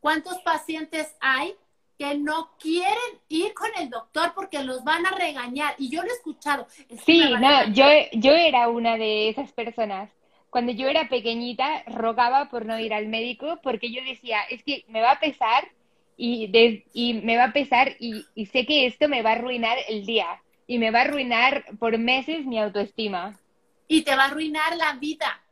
[0.00, 1.54] ¿Cuántos pacientes hay
[1.98, 5.74] que no quieren ir con el doctor porque los van a regañar?
[5.78, 6.66] Y yo lo he escuchado.
[7.04, 10.10] sí, no, yo, yo era una de esas personas.
[10.48, 14.84] Cuando yo era pequeñita, rogaba por no ir al médico porque yo decía, es que
[14.88, 15.68] me va a pesar
[16.16, 16.50] y,
[16.92, 20.06] y me va a pesar y, y sé que esto me va a arruinar el
[20.06, 23.38] día y me va a arruinar por meses mi autoestima.
[23.88, 25.42] Y te va a arruinar la vida.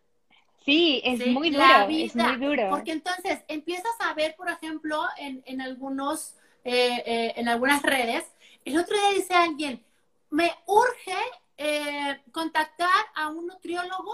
[0.69, 2.69] Sí, es muy duro, es muy duro.
[2.69, 8.31] Porque entonces empiezas a ver, por ejemplo, en, en algunos, eh, eh, en algunas redes,
[8.67, 9.83] el otro día dice alguien,
[10.29, 11.17] me urge
[11.57, 14.13] eh, contactar a un nutriólogo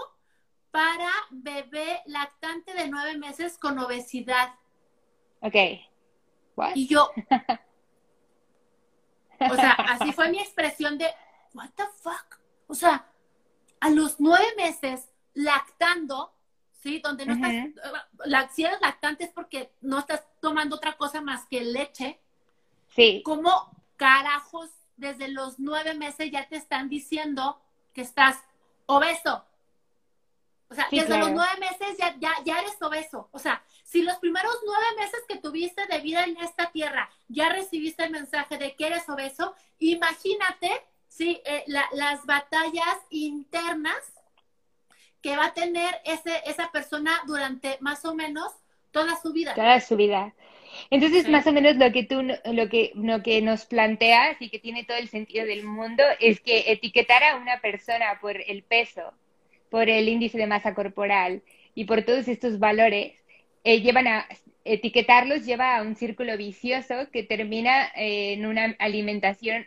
[0.71, 4.55] para bebé lactante de nueve meses con obesidad.
[5.41, 5.55] Ok.
[6.73, 7.11] Y yo,
[9.41, 11.07] o sea, así fue mi expresión de,
[11.53, 12.39] what the fuck?
[12.67, 13.11] O sea,
[13.81, 16.31] a los nueve meses lactando,
[16.85, 16.99] ¿sí?
[16.99, 21.61] Donde no estás, si eres lactante es porque no estás tomando otra cosa más que
[21.61, 22.19] leche.
[22.95, 23.23] Sí.
[23.25, 27.59] ¿Cómo carajos desde los nueve meses ya te están diciendo
[27.91, 28.37] que estás
[28.85, 29.43] obeso?
[30.69, 33.29] O sea, desde los nueve meses ya, ya, ya eres obeso.
[33.31, 37.49] O sea, si los primeros nueve meses que tuviste de vida en esta tierra ya
[37.49, 44.14] recibiste el mensaje de que eres obeso, imagínate, sí, eh, las batallas internas
[45.25, 48.45] que va a tener ese, esa persona durante más o menos
[48.91, 49.55] toda su vida.
[49.55, 50.35] Toda su vida.
[50.91, 54.59] Entonces, más o menos lo que tú, lo que, lo que nos planteas y que
[54.59, 59.01] tiene todo el sentido del mundo es que etiquetar a una persona por el peso,
[59.71, 61.41] por el índice de masa corporal
[61.73, 63.13] y por todos estos valores,
[63.63, 64.27] eh, llevan a
[64.63, 69.65] etiquetarlos lleva a un círculo vicioso que termina eh, en una alimentación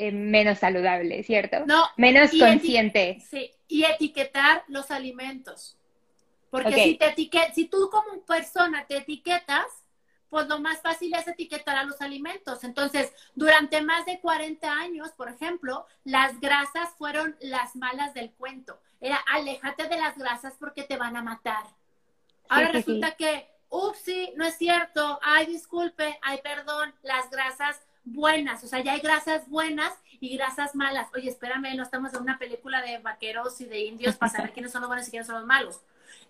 [0.00, 1.66] eh, menos saludable, ¿cierto?
[1.66, 1.84] No.
[1.98, 3.18] Menos consciente.
[3.28, 5.76] Sí, y etiquetar los alimentos.
[6.50, 9.66] Porque si, te etiquet si tú como persona te etiquetas,
[10.30, 12.64] pues lo más fácil es etiquetar a los alimentos.
[12.64, 18.80] Entonces, durante más de 40 años, por ejemplo, las grasas fueron las malas del cuento.
[19.02, 21.64] Era, aléjate de las grasas porque te van a matar.
[22.48, 24.04] Ahora resulta que, ups,
[24.36, 27.80] no es cierto, ay, disculpe, ay, perdón, las grasas
[28.12, 31.08] buenas, o sea, ya hay grasas buenas y grasas malas.
[31.14, 34.72] Oye, espérame, no estamos en una película de vaqueros y de indios para saber quiénes
[34.72, 35.80] son los buenos y quiénes son los malos.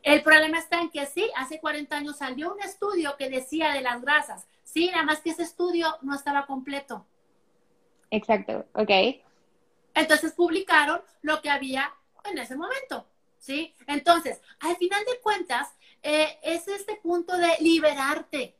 [0.03, 3.83] El problema está en que sí, hace 40 años salió un estudio que decía de
[3.83, 4.47] las grasas.
[4.65, 7.05] Sí, nada más que ese estudio no estaba completo.
[8.11, 8.91] Exacto, ok.
[9.95, 11.93] Entonces publicaron lo que había
[12.25, 13.07] en ese momento,
[13.39, 13.75] ¿sí?
[13.87, 15.69] Entonces, al final de cuentas,
[16.03, 18.57] eh, es este punto de liberarte,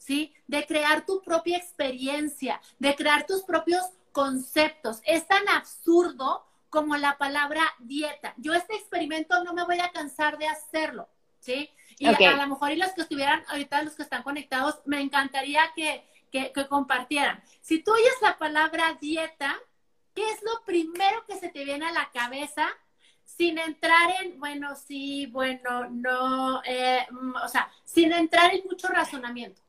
[0.00, 0.34] ¿sí?
[0.48, 5.00] De crear tu propia experiencia, de crear tus propios conceptos.
[5.04, 8.34] Es tan absurdo como la palabra dieta.
[8.38, 11.08] Yo este experimento no me voy a cansar de hacerlo,
[11.38, 11.70] ¿sí?
[11.98, 15.60] Y a, lo mejor y los que estuvieran ahorita, los que están conectados, me encantaría
[15.76, 17.42] que, que, que compartieran.
[17.60, 19.54] Si tú oyes la palabra dieta,
[20.14, 22.68] ¿qué es lo primero que se te viene a la cabeza?
[23.36, 28.88] sin entrar en, bueno, sí, bueno, no, eh, mm, o sea, sin entrar en mucho
[28.88, 29.62] razonamiento.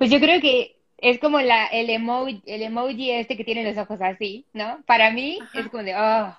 [0.00, 3.76] Pues yo creo que es como la, el, emoji, el emoji este que tiene los
[3.76, 4.82] ojos así, ¿no?
[4.86, 6.34] Para mí es como de, oh,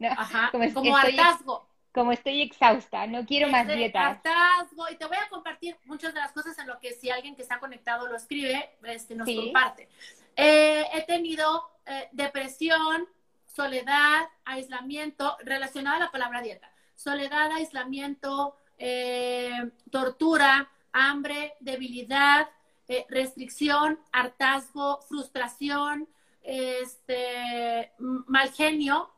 [0.00, 0.08] no,
[0.50, 1.64] como, como hartazgo.
[1.92, 4.08] Como estoy exhausta, no quiero más dieta.
[4.08, 7.36] Hartazgo, y te voy a compartir muchas de las cosas en lo que si alguien
[7.36, 9.88] que está conectado lo escribe, este, nos comparte.
[10.34, 13.06] Eh, he tenido eh, depresión,
[13.46, 16.68] soledad, aislamiento, relacionada a la palabra dieta.
[16.96, 22.48] Soledad, aislamiento, eh, tortura, hambre, debilidad,
[22.88, 26.08] eh, restricción, hartazgo, frustración,
[26.42, 29.10] este, mal genio,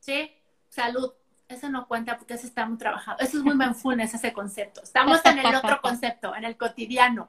[0.00, 0.32] ¿sí?
[0.68, 1.12] Salud.
[1.48, 3.18] Eso no cuenta porque eso está muy trabajado.
[3.18, 4.82] Eso es muy mindfulness, ese concepto.
[4.82, 7.28] Estamos en el otro concepto, en el cotidiano.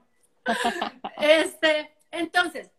[1.18, 2.72] Este, entonces,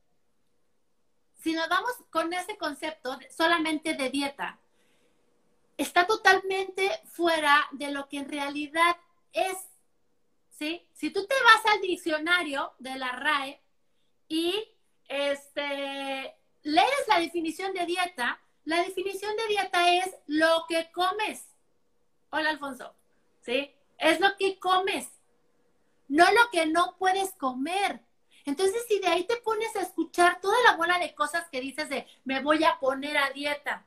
[1.43, 4.59] si nos vamos con ese concepto solamente de dieta,
[5.77, 8.97] está totalmente fuera de lo que en realidad
[9.33, 9.57] es.
[10.63, 10.89] ¿Sí?
[10.93, 13.61] Si tú te vas al diccionario de la RAE
[14.29, 14.55] y
[15.09, 21.49] este, lees la definición de dieta, la definición de dieta es lo que comes.
[22.31, 22.95] Hola, Alfonso.
[23.41, 23.75] ¿Sí?
[23.99, 25.09] Es lo que comes,
[26.07, 28.01] no lo que no puedes comer.
[28.45, 31.89] Entonces, si de ahí te pones a escuchar toda la bola de cosas que dices
[31.89, 33.85] de me voy a poner a dieta.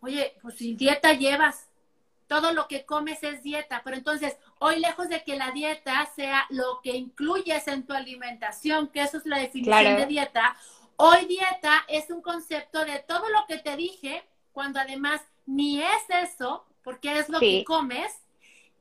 [0.00, 1.68] Oye, pues si dieta llevas,
[2.28, 6.46] todo lo que comes es dieta, pero entonces hoy lejos de que la dieta sea
[6.48, 10.56] lo que incluyes en tu alimentación, que eso es la definición de dieta,
[11.02, 16.10] Hoy dieta es un concepto de todo lo que te dije, cuando además ni es
[16.10, 18.12] eso, porque es lo que comes,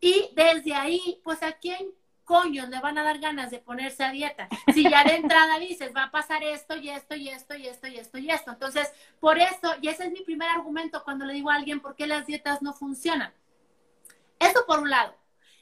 [0.02, 1.94] y desde ahí, pues a quién
[2.26, 4.50] coño le van a dar ganas de ponerse a dieta.
[4.74, 7.88] Si ya de entrada dices, va a pasar esto y esto y esto y esto
[7.88, 8.52] y esto y esto.
[8.52, 11.96] Entonces, por eso, y ese es mi primer argumento cuando le digo a alguien por
[11.96, 13.34] qué las dietas no funcionan.
[14.40, 15.16] Eso por un lado.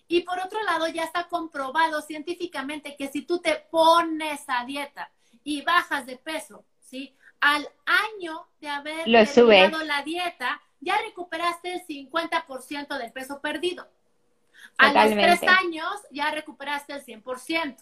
[0.07, 5.11] Y por otro lado, ya está comprobado científicamente que si tú te pones a dieta
[5.43, 7.15] y bajas de peso, ¿sí?
[7.39, 13.87] Al año de haber terminado la dieta, ya recuperaste el 50% del peso perdido.
[14.77, 17.77] A los tres años ya recuperaste el 100%.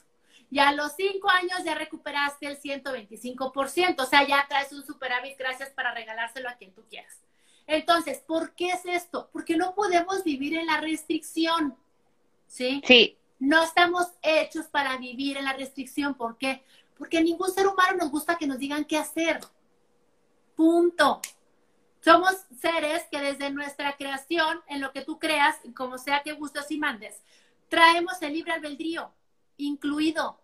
[0.52, 4.02] Y a los cinco años ya recuperaste el 125%.
[4.02, 7.22] O sea, ya traes un superávit, gracias para regalárselo a quien tú quieras.
[7.68, 9.30] Entonces, ¿por qué es esto?
[9.34, 11.76] Porque no podemos vivir en la restricción.
[12.48, 12.82] ¿Sí?
[12.86, 13.18] Sí.
[13.40, 16.16] No estamos hechos para vivir en la restricción.
[16.16, 16.64] ¿Por qué?
[16.98, 19.40] Porque a ningún ser humano nos gusta que nos digan qué hacer.
[20.56, 21.22] Punto.
[22.02, 26.70] Somos seres que desde nuestra creación, en lo que tú creas, como sea que gustes
[26.70, 27.22] y mandes,
[27.68, 29.12] traemos el libre albedrío
[29.58, 30.40] incluido.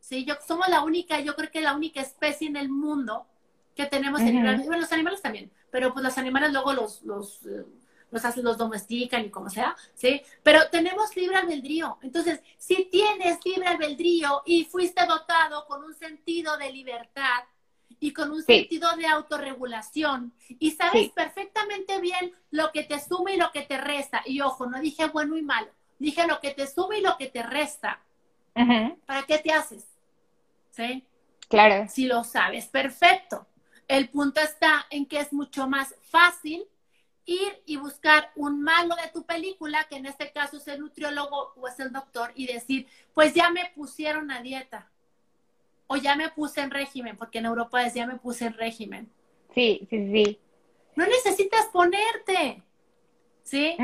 [0.00, 3.26] Sí, yo, somos la única, yo creo que la única especie en el mundo
[3.74, 4.66] que tenemos el libre albedrío.
[4.66, 7.64] Bueno, los animales también, pero pues los animales luego los, los, eh,
[8.12, 10.22] los, los domestican y como sea, ¿sí?
[10.44, 11.98] Pero tenemos libre albedrío.
[12.02, 17.44] Entonces, si tienes libre albedrío y fuiste dotado con un sentido de libertad,
[18.02, 23.36] y con un sentido de autorregulación y sabes perfectamente bien lo que te suma y
[23.36, 24.22] lo que te resta.
[24.26, 25.68] Y ojo, no dije bueno y malo,
[26.00, 28.00] dije lo que te suma y lo que te resta.
[29.06, 29.86] ¿Para qué te haces?
[30.72, 31.04] ¿Sí?
[31.48, 31.86] Claro.
[31.88, 33.46] Si lo sabes, perfecto.
[33.86, 36.64] El punto está en que es mucho más fácil
[37.24, 41.52] ir y buscar un malo de tu película, que en este caso es el nutriólogo
[41.56, 44.90] o es el doctor, y decir, pues ya me pusieron a dieta
[45.86, 49.10] o ya me puse en régimen, porque en Europa es ya me puse en régimen.
[49.54, 50.38] Sí, sí, sí.
[50.96, 52.62] No necesitas ponerte,
[53.42, 53.76] ¿sí?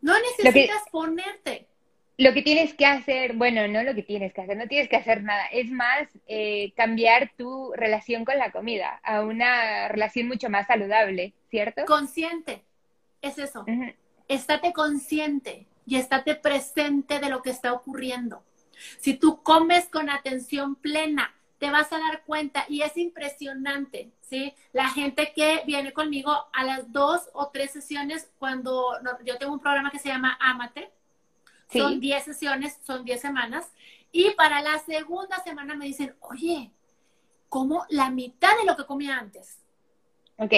[0.00, 1.68] No necesitas ponerte.
[2.18, 4.96] Lo que tienes que hacer, bueno, no lo que tienes que hacer, no tienes que
[4.96, 10.50] hacer nada, es más eh, cambiar tu relación con la comida a una relación mucho
[10.50, 11.84] más saludable, ¿cierto?
[11.86, 12.62] Consciente,
[13.22, 13.64] es eso.
[14.28, 18.42] Estate consciente y estate presente de lo que está ocurriendo.
[18.98, 24.52] Si tú comes con atención plena, te vas a dar cuenta y es impresionante, ¿sí?
[24.72, 28.92] La gente que viene conmigo a las dos o tres sesiones cuando
[29.24, 30.90] yo tengo un programa que se llama Amate,
[31.72, 33.70] son diez sesiones, son diez semanas,
[34.10, 36.72] y para la segunda semana me dicen, oye,
[37.48, 39.58] como la mitad de lo que comía antes.
[40.38, 40.52] Ok.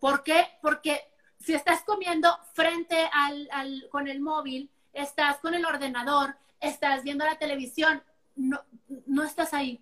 [0.00, 0.46] ¿Por qué?
[0.62, 1.00] Porque
[1.46, 7.24] si estás comiendo frente al, al, con el móvil, estás con el ordenador, estás viendo
[7.24, 8.02] la televisión,
[8.34, 8.64] no,
[9.06, 9.80] no estás ahí.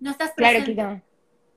[0.00, 0.74] No estás presente.
[0.74, 1.02] Claro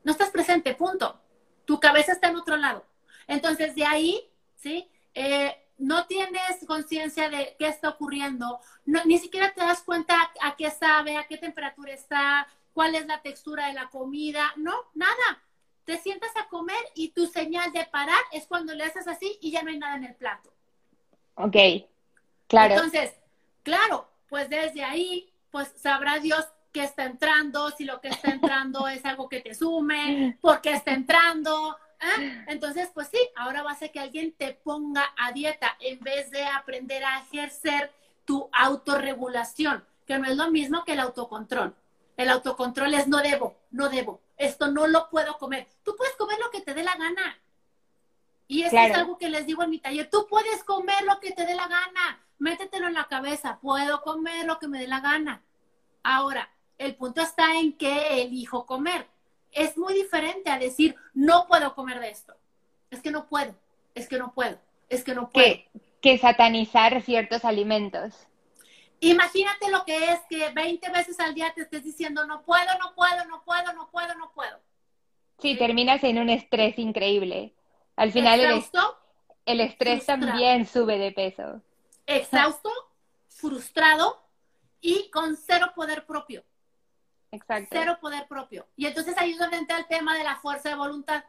[0.04, 0.12] no.
[0.12, 1.18] estás presente, punto.
[1.64, 2.86] Tu cabeza está en otro lado.
[3.26, 4.92] Entonces, de ahí, ¿sí?
[5.14, 10.70] Eh, no tienes conciencia de qué está ocurriendo, ni siquiera te das cuenta a qué
[10.72, 15.42] sabe, a qué temperatura está, cuál es la textura de la comida, no, nada.
[15.86, 19.52] Te sientas a comer y tu señal de parar es cuando le haces así y
[19.52, 20.54] ya no hay nada en el plato.
[21.36, 21.56] Ok,
[22.48, 22.76] claro.
[22.76, 23.14] Entonces,
[23.64, 28.88] claro, pues desde ahí, pues sabrá Dios qué está entrando, si lo que está entrando
[28.88, 31.78] es algo que te sume, por qué está entrando.
[32.00, 32.46] ¿eh?
[32.48, 36.32] Entonces, pues sí, ahora va a ser que alguien te ponga a dieta en vez
[36.32, 37.92] de aprender a ejercer
[38.26, 41.76] tu autorregulación, que no es lo mismo que el autocontrol.
[42.18, 45.68] El autocontrol es no debo, no debo, esto no lo puedo comer.
[45.84, 47.40] Tú puedes comer lo que te dé la gana.
[48.48, 50.10] Y eso es algo que les digo en mi taller.
[50.10, 52.22] Tú puedes comer lo que te dé la gana.
[52.38, 53.60] Métetelo en la cabeza.
[53.62, 55.42] Puedo comer lo que me dé la gana.
[56.04, 59.08] Ahora, el punto está en que elijo comer.
[59.52, 62.36] Es muy diferente a decir, no puedo comer de esto.
[62.90, 63.56] Es que no puedo,
[63.96, 64.58] es que no puedo,
[64.90, 65.56] es que no puedo.
[66.02, 68.28] Que, satanizar ciertos alimentos.
[69.02, 72.94] Imagínate lo que es que 20 veces al día te estés diciendo, no puedo, no
[72.94, 74.60] puedo, no puedo, no puedo, no puedo.
[75.40, 77.56] Sí, terminas en un estrés increíble.
[77.96, 78.64] Al final el,
[79.46, 81.62] el estrés también sube de peso.
[82.06, 82.70] Exhausto,
[83.28, 84.22] frustrado
[84.82, 86.44] y con cero poder propio.
[87.32, 87.70] Exacto.
[87.72, 88.68] Cero poder propio.
[88.76, 91.24] Y entonces ahí es donde entra el tema de la fuerza de voluntad,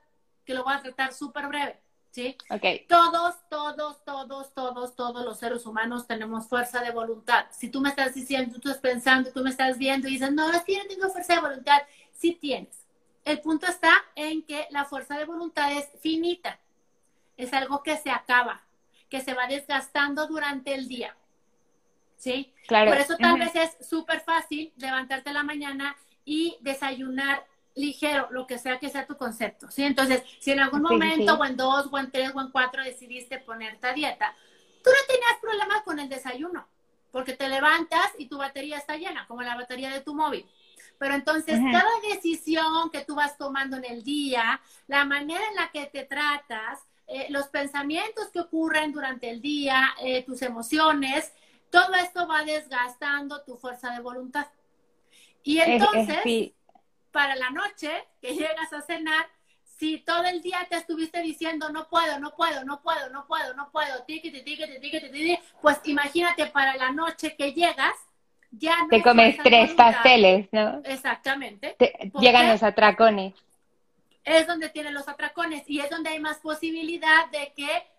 [0.45, 1.82] que lo voy a tratar súper breve.
[2.13, 2.37] ¿Sí?
[2.49, 2.87] Okay.
[2.89, 7.47] Todos, todos, todos, todos, todos los seres humanos tenemos fuerza de voluntad.
[7.51, 10.51] Si tú me estás diciendo, tú estás pensando, tú me estás viendo y dices, no,
[10.53, 11.83] es que yo no tengo fuerza de voluntad,
[12.13, 12.87] sí tienes.
[13.25, 16.61] El punto está en que la fuerza de voluntad es finita.
[17.37, 18.63] Es algo que se acaba,
[19.09, 21.17] que se va desgastando durante el día.
[22.23, 22.53] ¿sí?
[22.69, 22.93] Claro.
[22.93, 27.45] Por eso tal vez es súper fácil levantarte la mañana y desayunar
[27.75, 29.85] ligero, lo que sea que sea tu concepto, ¿sí?
[29.85, 33.39] Entonces, si en algún momento, o en dos, o en tres, o en cuatro decidiste
[33.39, 34.35] ponerte a dieta,
[34.83, 36.67] tú no tenías problemas con el desayuno,
[37.11, 40.47] porque te levantas y tu batería está llena, como la batería de tu móvil.
[40.99, 45.71] Pero entonces, cada decisión que tú vas tomando en el día, la manera en la
[45.73, 51.33] que te tratas, eh, los pensamientos que ocurren durante el día, eh, tus emociones,
[51.71, 54.47] todo esto va desgastando tu fuerza de voluntad.
[55.43, 56.53] Y entonces,
[57.13, 57.91] para la noche
[58.21, 59.27] que llegas a cenar,
[59.65, 63.55] si todo el día te estuviste diciendo no puedo, no puedo, no puedo, no puedo,
[63.55, 64.05] no puedo,
[65.61, 67.95] pues imagínate para la noche que llegas,
[68.51, 70.81] ya no te comes tres pasteles, ¿no?
[70.85, 71.77] Exactamente.
[72.21, 73.35] llegan los atracones.
[74.25, 77.92] Es donde tienen los atracones y es donde hay más posibilidad de que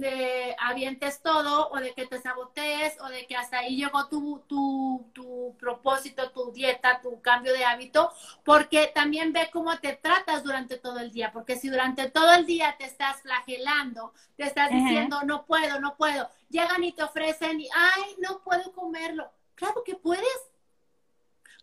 [0.00, 4.42] de avientes todo o de que te sabotees o de que hasta ahí llegó tu,
[4.48, 8.12] tu, tu, propósito, tu dieta, tu cambio de hábito,
[8.44, 12.46] porque también ve cómo te tratas durante todo el día, porque si durante todo el
[12.46, 17.60] día te estás flagelando, te estás diciendo no puedo, no puedo, llegan y te ofrecen
[17.60, 19.30] y ay, no puedo comerlo.
[19.54, 20.50] Claro que puedes,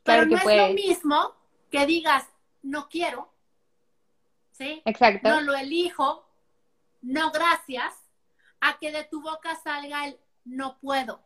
[0.03, 1.35] pero no es lo mismo
[1.71, 2.25] que digas
[2.61, 3.31] no quiero,
[4.51, 4.81] ¿sí?
[4.85, 5.29] Exacto.
[5.29, 6.27] No lo elijo,
[7.01, 8.06] no gracias
[8.61, 11.21] a que de tu boca salga el no puedo.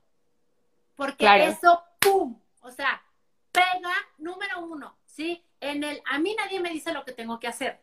[0.95, 2.39] Porque eso, ¡pum!
[2.61, 3.01] O sea,
[3.51, 5.43] pega, número uno, ¿sí?
[5.59, 7.79] En el, a mí nadie me dice lo que tengo que hacer,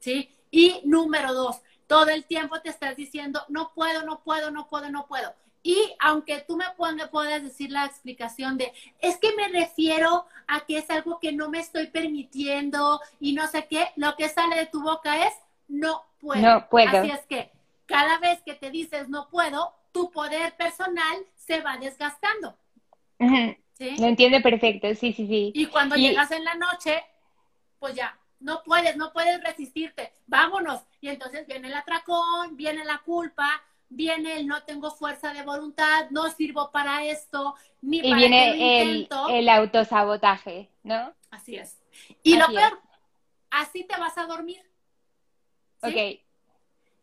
[0.00, 0.34] ¿sí?
[0.50, 4.90] Y número dos, todo el tiempo te estás diciendo, no puedo, no puedo, no puedo,
[4.90, 5.34] no puedo.
[5.62, 6.64] Y aunque tú me
[7.10, 11.48] puedas decir la explicación de, es que me refiero a que es algo que no
[11.48, 15.34] me estoy permitiendo y no sé qué, lo que sale de tu boca es,
[15.68, 16.40] no puedo.
[16.40, 16.98] No puedo.
[16.98, 17.52] Así es que
[17.86, 22.56] cada vez que te dices no puedo, tu poder personal se va desgastando.
[23.74, 23.96] ¿Sí?
[23.98, 25.52] Lo entiende perfecto, sí, sí, sí.
[25.54, 27.02] Y cuando llegas en la noche,
[27.78, 30.82] pues ya, no puedes, no puedes resistirte, vámonos.
[31.00, 36.10] Y entonces viene el atracón, viene la culpa, viene el no tengo fuerza de voluntad,
[36.10, 41.14] no sirvo para esto, ni y viene el, el, autosabotaje, ¿no?
[41.30, 41.80] Así es.
[42.22, 42.80] Y lo peor,
[43.50, 44.62] así te vas a dormir.
[45.82, 46.20] Ok.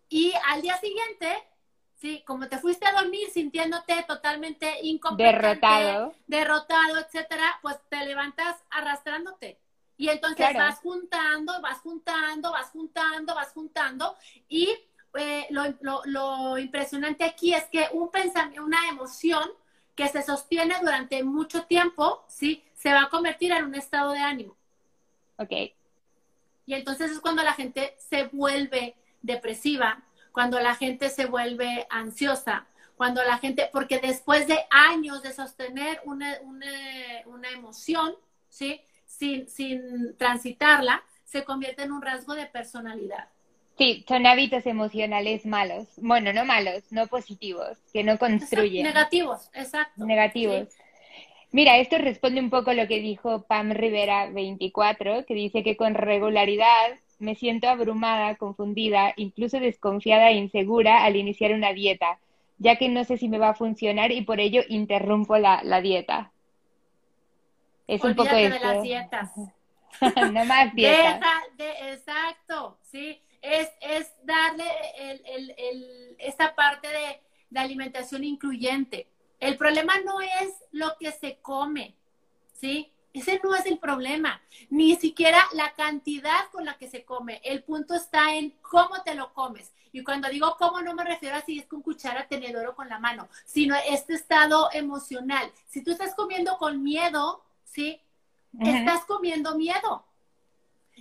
[0.10, 1.44] Y al día siguiente,
[1.96, 8.58] sí, como te fuiste a dormir sintiéndote totalmente incompetente, derrotado, derrotado, etcétera, pues te levantas
[8.72, 9.60] arrastrándote.
[9.98, 14.16] Y entonces vas juntando, vas juntando, vas juntando, vas juntando.
[14.48, 14.70] Y
[15.16, 19.44] eh, lo, lo, impresionante aquí es que un pensamiento, una emoción
[19.96, 22.64] que se sostiene durante mucho tiempo, ¿sí?
[22.74, 24.56] Se va a convertir en un estado de ánimo.
[25.38, 25.52] Ok.
[26.66, 32.66] Y entonces es cuando la gente se vuelve depresiva, cuando la gente se vuelve ansiosa,
[32.96, 38.14] cuando la gente, porque después de años de sostener una, una, emoción,
[38.50, 38.82] ¿sí?
[39.06, 43.30] Sin, sin transitarla, se convierte en un rasgo de personalidad.
[43.78, 45.88] Sí, son hábitos emocionales malos.
[45.96, 48.84] Bueno, no malos, no positivos, que no construyen.
[48.84, 50.06] negativos, exacto.
[50.06, 50.68] Negativos.
[51.52, 55.78] Mira, esto responde un poco a lo que dijo Pam Rivera 24, que dice que
[55.78, 62.20] con regularidad me siento abrumada, confundida, incluso desconfiada e insegura al iniciar una dieta,
[62.58, 66.32] ya que no sé si me va a funcionar y por ello interrumpo la, dieta.
[67.88, 68.54] Es un poco esto.
[68.54, 69.32] de las dietas.
[70.32, 71.20] no más dietas.
[71.58, 73.22] de, exacto, sí.
[73.42, 74.66] Es, es darle
[74.98, 79.08] el, el, el, esta parte de, de alimentación incluyente.
[79.40, 81.96] El problema no es lo que se come,
[82.54, 82.92] ¿sí?
[83.14, 87.42] Ese no es el problema, ni siquiera la cantidad con la que se come.
[87.44, 89.72] El punto está en cómo te lo comes.
[89.92, 92.88] Y cuando digo cómo, no me refiero a si es con cuchara, tenedor o con
[92.88, 95.52] la mano, sino este estado emocional.
[95.68, 98.00] Si tú estás comiendo con miedo, ¿sí?
[98.60, 100.06] Estás comiendo miedo.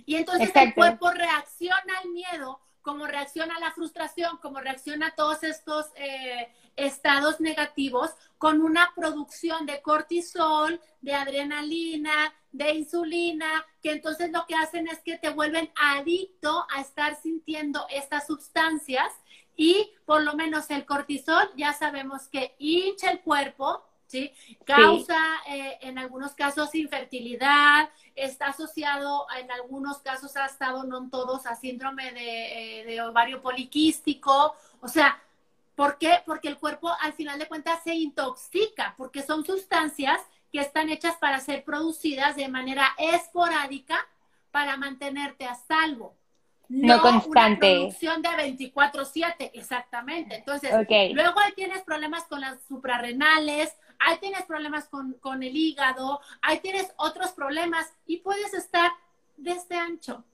[0.05, 5.15] Y entonces el cuerpo reacciona al miedo como reacciona a la frustración, como reacciona a
[5.15, 13.91] todos estos eh, estados negativos con una producción de cortisol, de adrenalina, de insulina, que
[13.91, 19.11] entonces lo que hacen es que te vuelven adicto a estar sintiendo estas sustancias
[19.55, 24.31] y por lo menos el cortisol ya sabemos que hincha el cuerpo, ¿sí?
[24.65, 31.09] Causa eh, en algunos casos infertilidad, está asociado en algunos casos, ha estado, no en
[31.09, 34.55] todos, a síndrome de, eh, de ovario poliquístico.
[34.81, 35.21] O sea,
[35.79, 36.21] ¿por qué?
[36.25, 40.19] Porque el cuerpo al final de cuentas se intoxica, porque son sustancias
[40.51, 43.97] que están hechas para ser producidas de manera esporádica
[44.51, 46.17] para mantenerte a salvo.
[46.67, 47.71] No, constante.
[47.71, 50.35] Una producción de 24/7, exactamente.
[50.35, 50.69] Entonces,
[51.13, 56.59] luego ahí tienes problemas con las suprarrenales, ahí tienes problemas con, con el hígado, ahí
[56.59, 58.91] tienes otros problemas y puedes estar
[59.37, 60.25] de este ancho.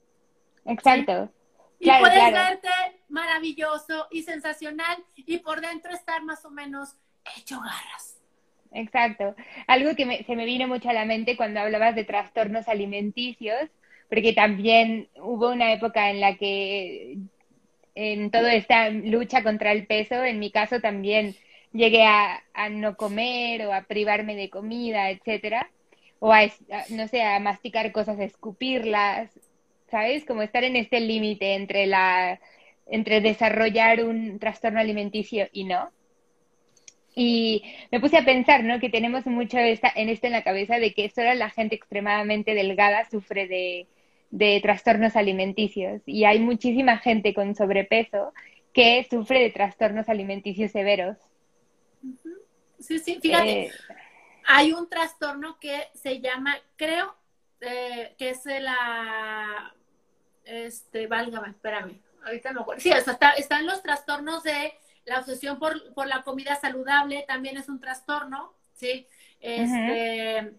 [0.64, 1.30] Exacto.
[1.78, 2.68] Y puedes verte
[3.08, 6.96] maravilloso y sensacional y por dentro estar más o menos
[7.36, 8.16] hecho garras.
[8.72, 9.34] Exacto.
[9.66, 13.70] Algo que se me vino mucho a la mente cuando hablabas de trastornos alimenticios,
[14.08, 17.18] porque también hubo una época en la que
[17.94, 21.34] en toda esta lucha contra el peso, en mi caso también
[21.72, 25.70] llegué a, no comer o a privarme de comida, etcétera,
[26.18, 26.42] o a,
[26.90, 29.30] no sé, a masticar cosas, a escupirlas,
[29.90, 30.24] ¿sabes?
[30.24, 32.40] Como estar en este límite entre la
[32.88, 35.90] entre desarrollar un trastorno alimenticio y no.
[37.14, 38.78] Y me puse a pensar, ¿no?
[38.78, 42.54] Que tenemos mucho esta, en esto en la cabeza de que solo la gente extremadamente
[42.54, 43.86] delgada sufre de,
[44.30, 46.02] de trastornos alimenticios.
[46.06, 48.32] Y hay muchísima gente con sobrepeso
[48.72, 51.16] que sufre de trastornos alimenticios severos.
[52.78, 53.62] Sí, sí, fíjate.
[53.62, 53.70] Eh,
[54.46, 57.16] hay un trastorno que se llama, creo,
[57.60, 59.74] eh, que es la,
[60.44, 62.80] este, válgame, espérame, ahorita no acuerdo.
[62.80, 64.74] Sí, está, están los trastornos de
[65.06, 69.06] la obsesión por, la comida saludable, también es un trastorno, ¿sí?
[69.40, 70.54] Este,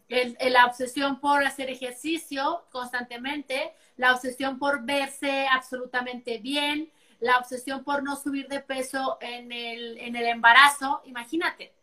[0.50, 6.90] la obsesión por hacer ejercicio constantemente, la obsesión por verse absolutamente bien,
[7.20, 11.74] la obsesión por no subir de peso en el, en el embarazo, imagínate.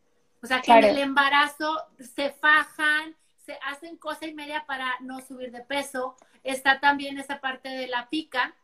[0.42, 1.82] O sea, que en el embarazo
[2.14, 6.16] se fajan, se hacen cosa y media para no subir de peso.
[6.42, 8.54] Está también esa parte de la pica,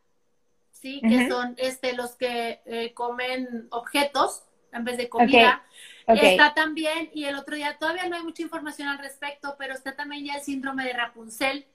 [0.70, 1.00] ¿sí?
[1.06, 5.62] Que son este, los que eh, comen objetos en vez de comida.
[6.06, 9.94] Está también, y el otro día todavía no hay mucha información al respecto, pero está
[9.94, 11.66] también ya el síndrome de Rapunzel,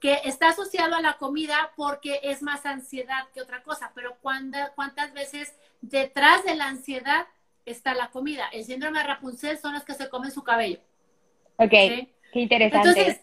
[0.00, 5.12] que está asociado a la comida porque es más ansiedad que otra cosa, pero ¿cuántas
[5.12, 7.26] veces detrás de la ansiedad
[7.66, 8.48] está la comida?
[8.52, 10.80] El síndrome de Rapunzel son los que se comen su cabello.
[11.56, 11.74] Ok,
[12.32, 12.88] qué interesante.
[12.88, 13.20] Entonces,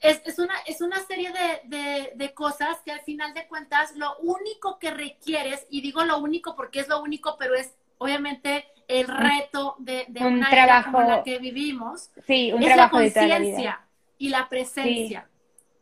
[0.00, 1.32] es, una, es una serie
[1.64, 6.54] de, cosas que al final de cuentas lo único que requieres, y digo lo único
[6.56, 11.38] porque es lo único, pero es obviamente el reto de, una trabajo, como la que
[11.38, 13.80] vivimos, sí, un es trabajo la conciencia
[14.18, 15.28] y la presencia.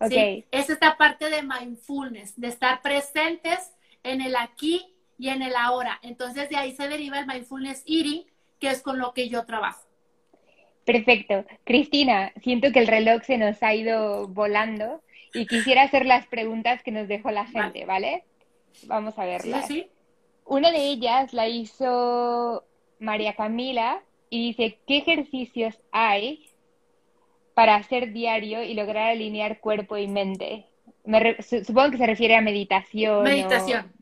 [0.08, 0.44] ¿sí?
[0.50, 3.72] Es esta parte de mindfulness, de estar presentes
[4.02, 5.98] en el aquí y en el ahora.
[6.02, 8.24] Entonces de ahí se deriva el mindfulness eating,
[8.60, 9.81] que es con lo que yo trabajo.
[10.84, 11.44] Perfecto.
[11.64, 15.00] Cristina, siento que el reloj se nos ha ido volando
[15.32, 18.24] y quisiera hacer las preguntas que nos dejó la gente, ¿vale?
[18.84, 19.66] Vamos a verlas.
[19.66, 19.90] Sí, sí.
[20.44, 22.64] Una de ellas la hizo
[22.98, 26.50] María Camila y dice, ¿qué ejercicios hay
[27.54, 30.66] para hacer diario y lograr alinear cuerpo y mente?
[31.40, 33.24] supongo que se refiere a meditación.
[33.24, 33.92] Meditación.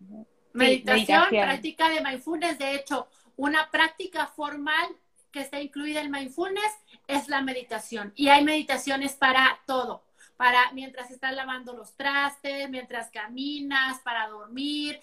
[0.52, 2.58] meditación, práctica de mindfulness.
[2.58, 3.06] De hecho,
[3.36, 4.86] una práctica formal
[5.30, 6.72] que está incluida en mindfulness
[7.06, 8.12] es la meditación.
[8.16, 10.02] Y hay meditaciones para todo.
[10.36, 14.98] Para mientras estás lavando los trastes, mientras caminas, para dormir,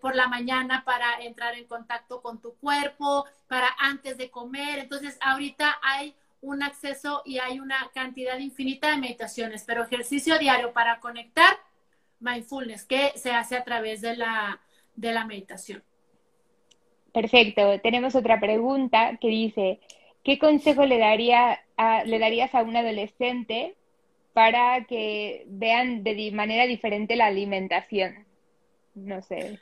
[0.00, 4.80] por la mañana para entrar en contacto con tu cuerpo, para antes de comer.
[4.80, 10.72] Entonces, ahorita hay un acceso y hay una cantidad infinita de meditaciones, pero ejercicio diario
[10.72, 11.56] para conectar,
[12.18, 14.60] mindfulness, que se hace a través de la,
[14.96, 15.84] de la meditación.
[17.12, 17.80] Perfecto.
[17.80, 19.80] Tenemos otra pregunta que dice,
[20.22, 21.60] ¿qué consejo le, daría
[22.04, 23.74] le darías a un adolescente
[24.32, 28.26] para que vean de manera diferente la alimentación?
[28.94, 29.58] No sé.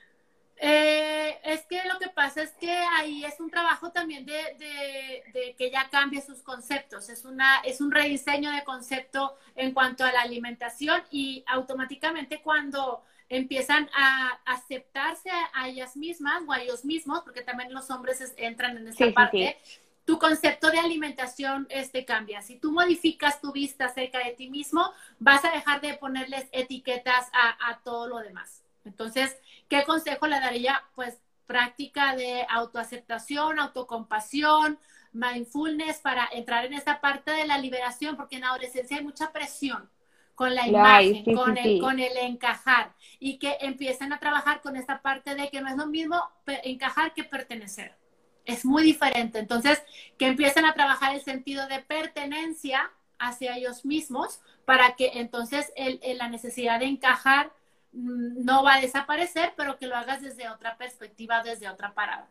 [0.60, 5.70] Eh, es que lo que pasa es que ahí es un trabajo también de, que
[5.70, 7.08] ya cambie sus conceptos.
[7.08, 13.04] Es, una, es un rediseño de concepto en cuanto a la alimentación y automáticamente cuando
[13.28, 18.76] empiezan a aceptarse a, ellas mismas o a ellos mismos, porque también los hombres entran
[18.76, 19.58] en esa parte,
[20.04, 22.40] tu concepto de alimentación este, cambia.
[22.40, 27.28] Si tú modificas tu vista acerca de ti mismo, vas a dejar de ponerles etiquetas
[27.32, 28.62] a, a todo lo demás.
[28.86, 29.36] Entonces,
[29.68, 30.82] ¿qué consejo le daría?
[30.94, 34.78] Pues práctica de autoaceptación, autocompasión,
[35.12, 39.32] mindfulness para entrar en esa parte de la liberación, porque en la adolescencia hay mucha
[39.32, 39.90] presión
[40.38, 45.02] con la imagen, con, el, con el encajar y que empiecen a trabajar con esta
[45.02, 46.16] parte de que no es lo mismo
[46.62, 47.96] encajar que pertenecer.
[48.44, 49.40] Es muy diferente.
[49.40, 49.82] Entonces,
[50.16, 55.98] que empiecen a trabajar el sentido de pertenencia hacia ellos mismos para que entonces el,
[56.16, 57.50] la necesidad de encajar
[57.90, 62.28] mm, no va a desaparecer, pero que lo hagas desde otra perspectiva, desde otra parada.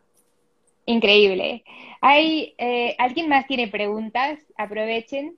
[0.86, 1.62] Increíble.
[2.00, 4.38] ¿Hay, eh, ¿Alguien más tiene preguntas?
[4.56, 5.36] Aprovechen.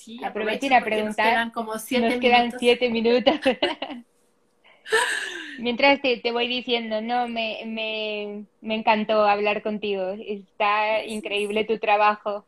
[0.00, 1.26] Sí, aprovechen a preguntar.
[1.26, 3.34] Nos quedan como siete nos quedan siete minutos.
[5.58, 10.16] Mientras te, te, voy diciendo, no, me, me, me encantó hablar contigo.
[10.26, 12.46] Está increíble tu trabajo.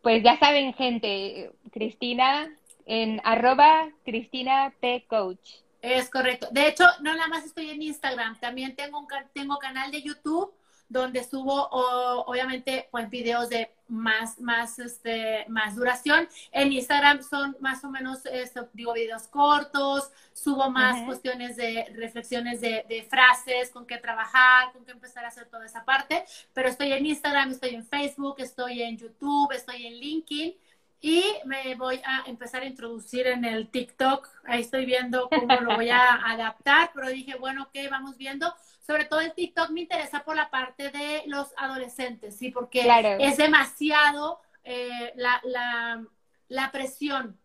[0.00, 5.04] Pues ya saben, gente, Cristina en arroba Cristina P.
[5.08, 5.56] Coach.
[5.82, 6.46] Es correcto.
[6.52, 10.54] De hecho, no nada más estoy en Instagram, también tengo un tengo canal de YouTube
[10.88, 17.84] donde subo obviamente pues videos de más más este más duración en Instagram son más
[17.84, 23.86] o menos esto, digo videos cortos subo más cuestiones de reflexiones de, de, frases con
[23.86, 27.74] qué trabajar con qué empezar a hacer toda esa parte pero estoy en Instagram estoy
[27.74, 30.54] en Facebook estoy en YouTube estoy en LinkedIn
[31.00, 34.28] y me voy a empezar a introducir en el TikTok.
[34.44, 38.52] Ahí estoy viendo cómo lo voy a adaptar, pero dije, bueno, ok, vamos viendo.
[38.86, 42.50] Sobre todo el TikTok me interesa por la parte de los adolescentes, ¿sí?
[42.50, 42.86] Porque
[43.18, 46.06] es demasiado eh, la, la,
[46.48, 47.36] la, presión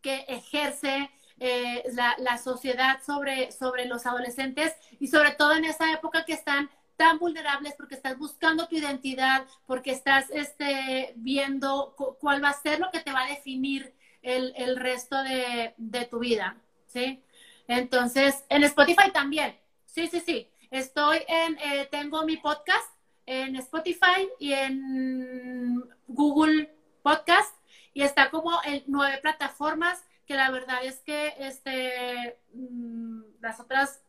[0.00, 5.92] que ejerce eh, la, la, sociedad sobre, sobre los adolescentes y sobre todo en esa
[5.92, 12.44] época que están tan vulnerables porque estás buscando tu identidad, porque estás este, viendo cuál
[12.44, 16.18] va a ser lo que te va a definir el, el resto de, de, tu
[16.18, 17.22] vida, ¿sí?
[17.66, 22.88] Entonces, en Spotify también, sí, sí, sí, estoy en, eh, tengo mi podcast
[23.26, 27.54] en Spotify y en Google Podcast
[27.92, 34.02] y está como en nueve plataformas que la verdad es que este, mm, las otras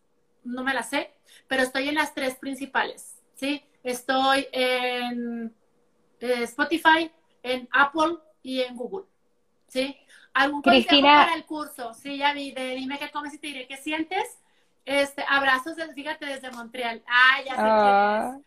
[0.44, 1.12] no me las sé,
[1.48, 3.64] pero estoy en las tres principales, ¿sí?
[3.84, 5.54] Estoy en
[6.20, 7.12] eh, Spotify,
[7.44, 9.06] en Apple y en Google,
[9.68, 9.98] ¿sí?
[10.34, 11.94] ¿Algún consejo para el curso?
[11.94, 14.41] Sí, ya vi, de dime qué comes y te diré qué sientes.
[14.86, 17.04] Este, abrazos, fíjate, desde Montreal.
[17.08, 18.38] Ah, ya sé ah.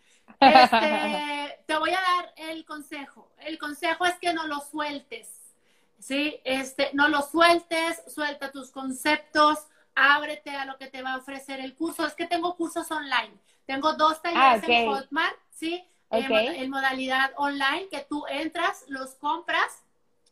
[0.40, 3.30] Este, te voy a dar el consejo.
[3.38, 5.28] El consejo es que no lo sueltes,
[5.98, 6.40] ¿sí?
[6.44, 9.58] Este, no lo sueltes, suelta tus conceptos,
[9.94, 12.06] ábrete a lo que te va a ofrecer el curso.
[12.06, 13.34] Es que tengo cursos online.
[13.66, 15.84] Tengo dos talleres ah, en Hotmart, ¿sí?
[16.10, 19.82] En, modalidad online, que tú entras, los compras,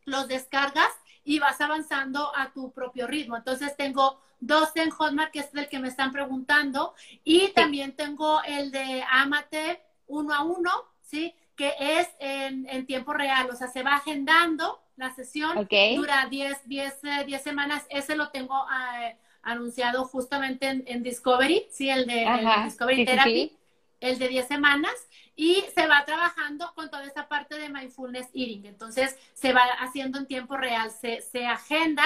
[0.05, 0.91] los descargas
[1.25, 3.37] y vas avanzando a tu propio ritmo.
[3.37, 8.43] Entonces tengo dos en Hotmart, que es el que me están preguntando, y también tengo
[8.43, 10.71] el de Amate uno a uno,
[11.01, 11.35] ¿sí?
[11.57, 17.01] Que es en, tiempo real, o sea, se va agendando la sesión, dura 10, 10,
[17.27, 18.63] 10 semanas, ese lo tengo...
[18.63, 22.27] Uh, anunciado justamente en, Discovery, sí, el de
[22.65, 23.59] Discovery Therapy,
[24.01, 24.95] el de 10 semanas,
[25.35, 28.67] y se va trabajando con toda esa parte de mindfulness eating.
[28.67, 32.05] Entonces, se va haciendo en tiempo real, se, se agenda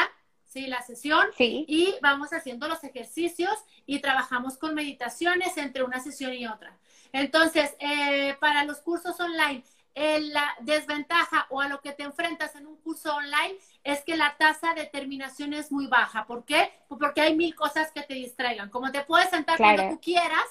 [0.57, 0.67] ¿sí?
[0.67, 3.53] la sesión y vamos haciendo los ejercicios
[3.85, 6.77] y trabajamos con meditaciones entre una sesión y otra.
[7.13, 9.63] Entonces, eh, para los cursos online,
[9.95, 14.37] la desventaja o a lo que te enfrentas en un curso online es que la
[14.37, 16.27] tasa de terminación es muy baja.
[16.27, 16.73] ¿Por qué?
[16.89, 18.71] Porque hay mil cosas que te distraigan.
[18.71, 20.47] Como te puedes sentar cuando tú quieras,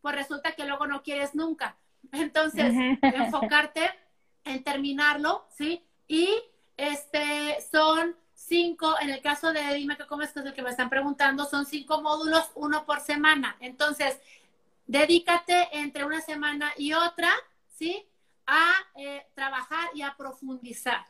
[0.00, 1.76] pues resulta que luego no quieres nunca.
[2.12, 3.90] Entonces, enfocarte
[4.44, 5.84] en terminarlo, ¿sí?
[6.06, 6.28] Y
[6.76, 8.16] este son
[8.48, 11.44] cinco, en el caso de Dime qué comes, que es el que me están preguntando,
[11.44, 13.56] son cinco módulos, uno por semana.
[13.60, 14.18] Entonces,
[14.86, 17.30] dedícate entre una semana y otra,
[17.74, 18.08] ¿sí?
[18.48, 21.06] a eh, trabajar y a profundizar,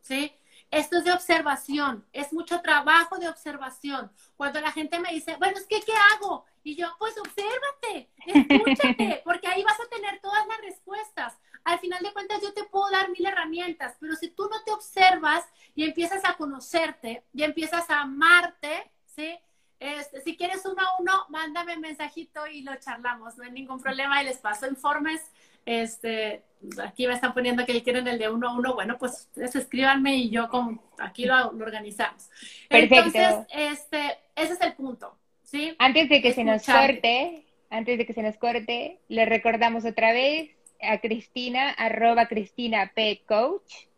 [0.00, 0.32] ¿sí?
[0.70, 4.10] Esto es de observación, es mucho trabajo de observación.
[4.36, 6.46] Cuando la gente me dice, bueno, es que, ¿qué hago?
[6.64, 11.38] Y yo, pues obsérvate, escúchate, porque ahí vas a tener todas las respuestas.
[11.68, 14.72] Al final de cuentas, yo te puedo dar mil herramientas, pero si tú no te
[14.72, 15.44] observas
[15.74, 19.38] y empiezas a conocerte y empiezas a amarte, ¿sí?
[19.78, 23.80] Este, si quieres uno a uno, mándame un mensajito y lo charlamos, no hay ningún
[23.80, 25.20] problema y les paso informes
[25.68, 26.40] este,
[26.82, 30.30] aquí me están poniendo que quieren el de uno a uno, bueno, pues escríbanme y
[30.30, 32.30] yo con, aquí lo, organizamos.
[32.70, 35.76] Entonces, este, ese es el punto, ¿sí?
[35.78, 40.12] Antes de que se nos corte, antes de que se nos corte, le recordamos otra
[40.12, 43.22] vez a Cristina, arroba Cristina P.
[43.26, 43.88] Coach,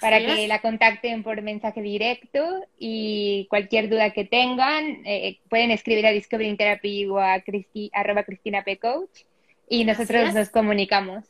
[0.00, 6.06] para que la contacten por mensaje directo y cualquier duda que tengan, eh, pueden escribir
[6.06, 8.78] a Discovery Therapy o a Cristi, arroba Cristina P.
[8.78, 9.20] Coach
[9.68, 11.24] y nosotros nos comunicamos.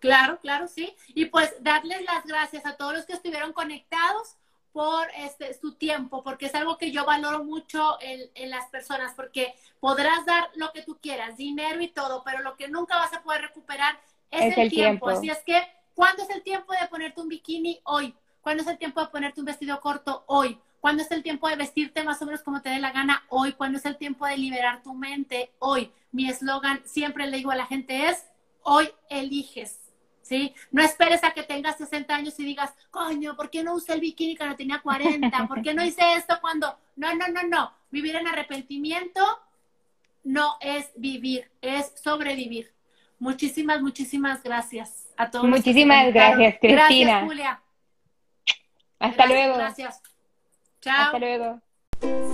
[0.00, 0.94] Claro, claro, sí.
[1.14, 4.36] Y pues darles las gracias a todos los que estuvieron conectados
[4.72, 9.12] por este, su tiempo, porque es algo que yo valoro mucho en, en, las personas,
[9.14, 13.12] porque podrás dar lo que tú quieras, dinero y todo, pero lo que nunca vas
[13.12, 14.00] a poder recuperar
[14.32, 15.08] es, el, tiempo.
[15.08, 15.62] Así es que,
[15.94, 17.80] ¿cuándo es el tiempo de ponerte un bikini?
[17.84, 18.14] Hoy.
[18.40, 20.24] ¿Cuándo es el tiempo de ponerte un vestido corto?
[20.26, 20.58] Hoy.
[20.80, 23.24] ¿Cuándo es el tiempo de vestirte más o menos como te dé la gana?
[23.28, 23.52] Hoy.
[23.52, 25.52] ¿Cuándo es el tiempo de liberar tu mente?
[25.58, 25.92] Hoy.
[26.10, 28.26] Mi eslogan, siempre le digo a la gente es,
[28.62, 29.78] hoy eliges.
[30.22, 30.54] ¿Sí?
[30.70, 34.00] No esperes a que tengas 60 años y digas, coño, ¿por qué no usé el
[34.00, 35.48] bikini cuando tenía 40?
[35.48, 36.78] ¿Por qué no hice esto cuando?
[36.96, 37.72] No, no, no, no.
[37.90, 39.20] Vivir en arrepentimiento
[40.24, 42.71] no es vivir, es sobrevivir.
[43.22, 45.46] Muchísimas, muchísimas gracias a todos.
[45.46, 46.88] Muchísimas gracias, Cristina.
[46.88, 47.62] Gracias, Julia.
[48.98, 49.54] Hasta luego.
[49.54, 50.02] Gracias.
[50.80, 51.04] Chao.
[51.04, 51.60] Hasta luego.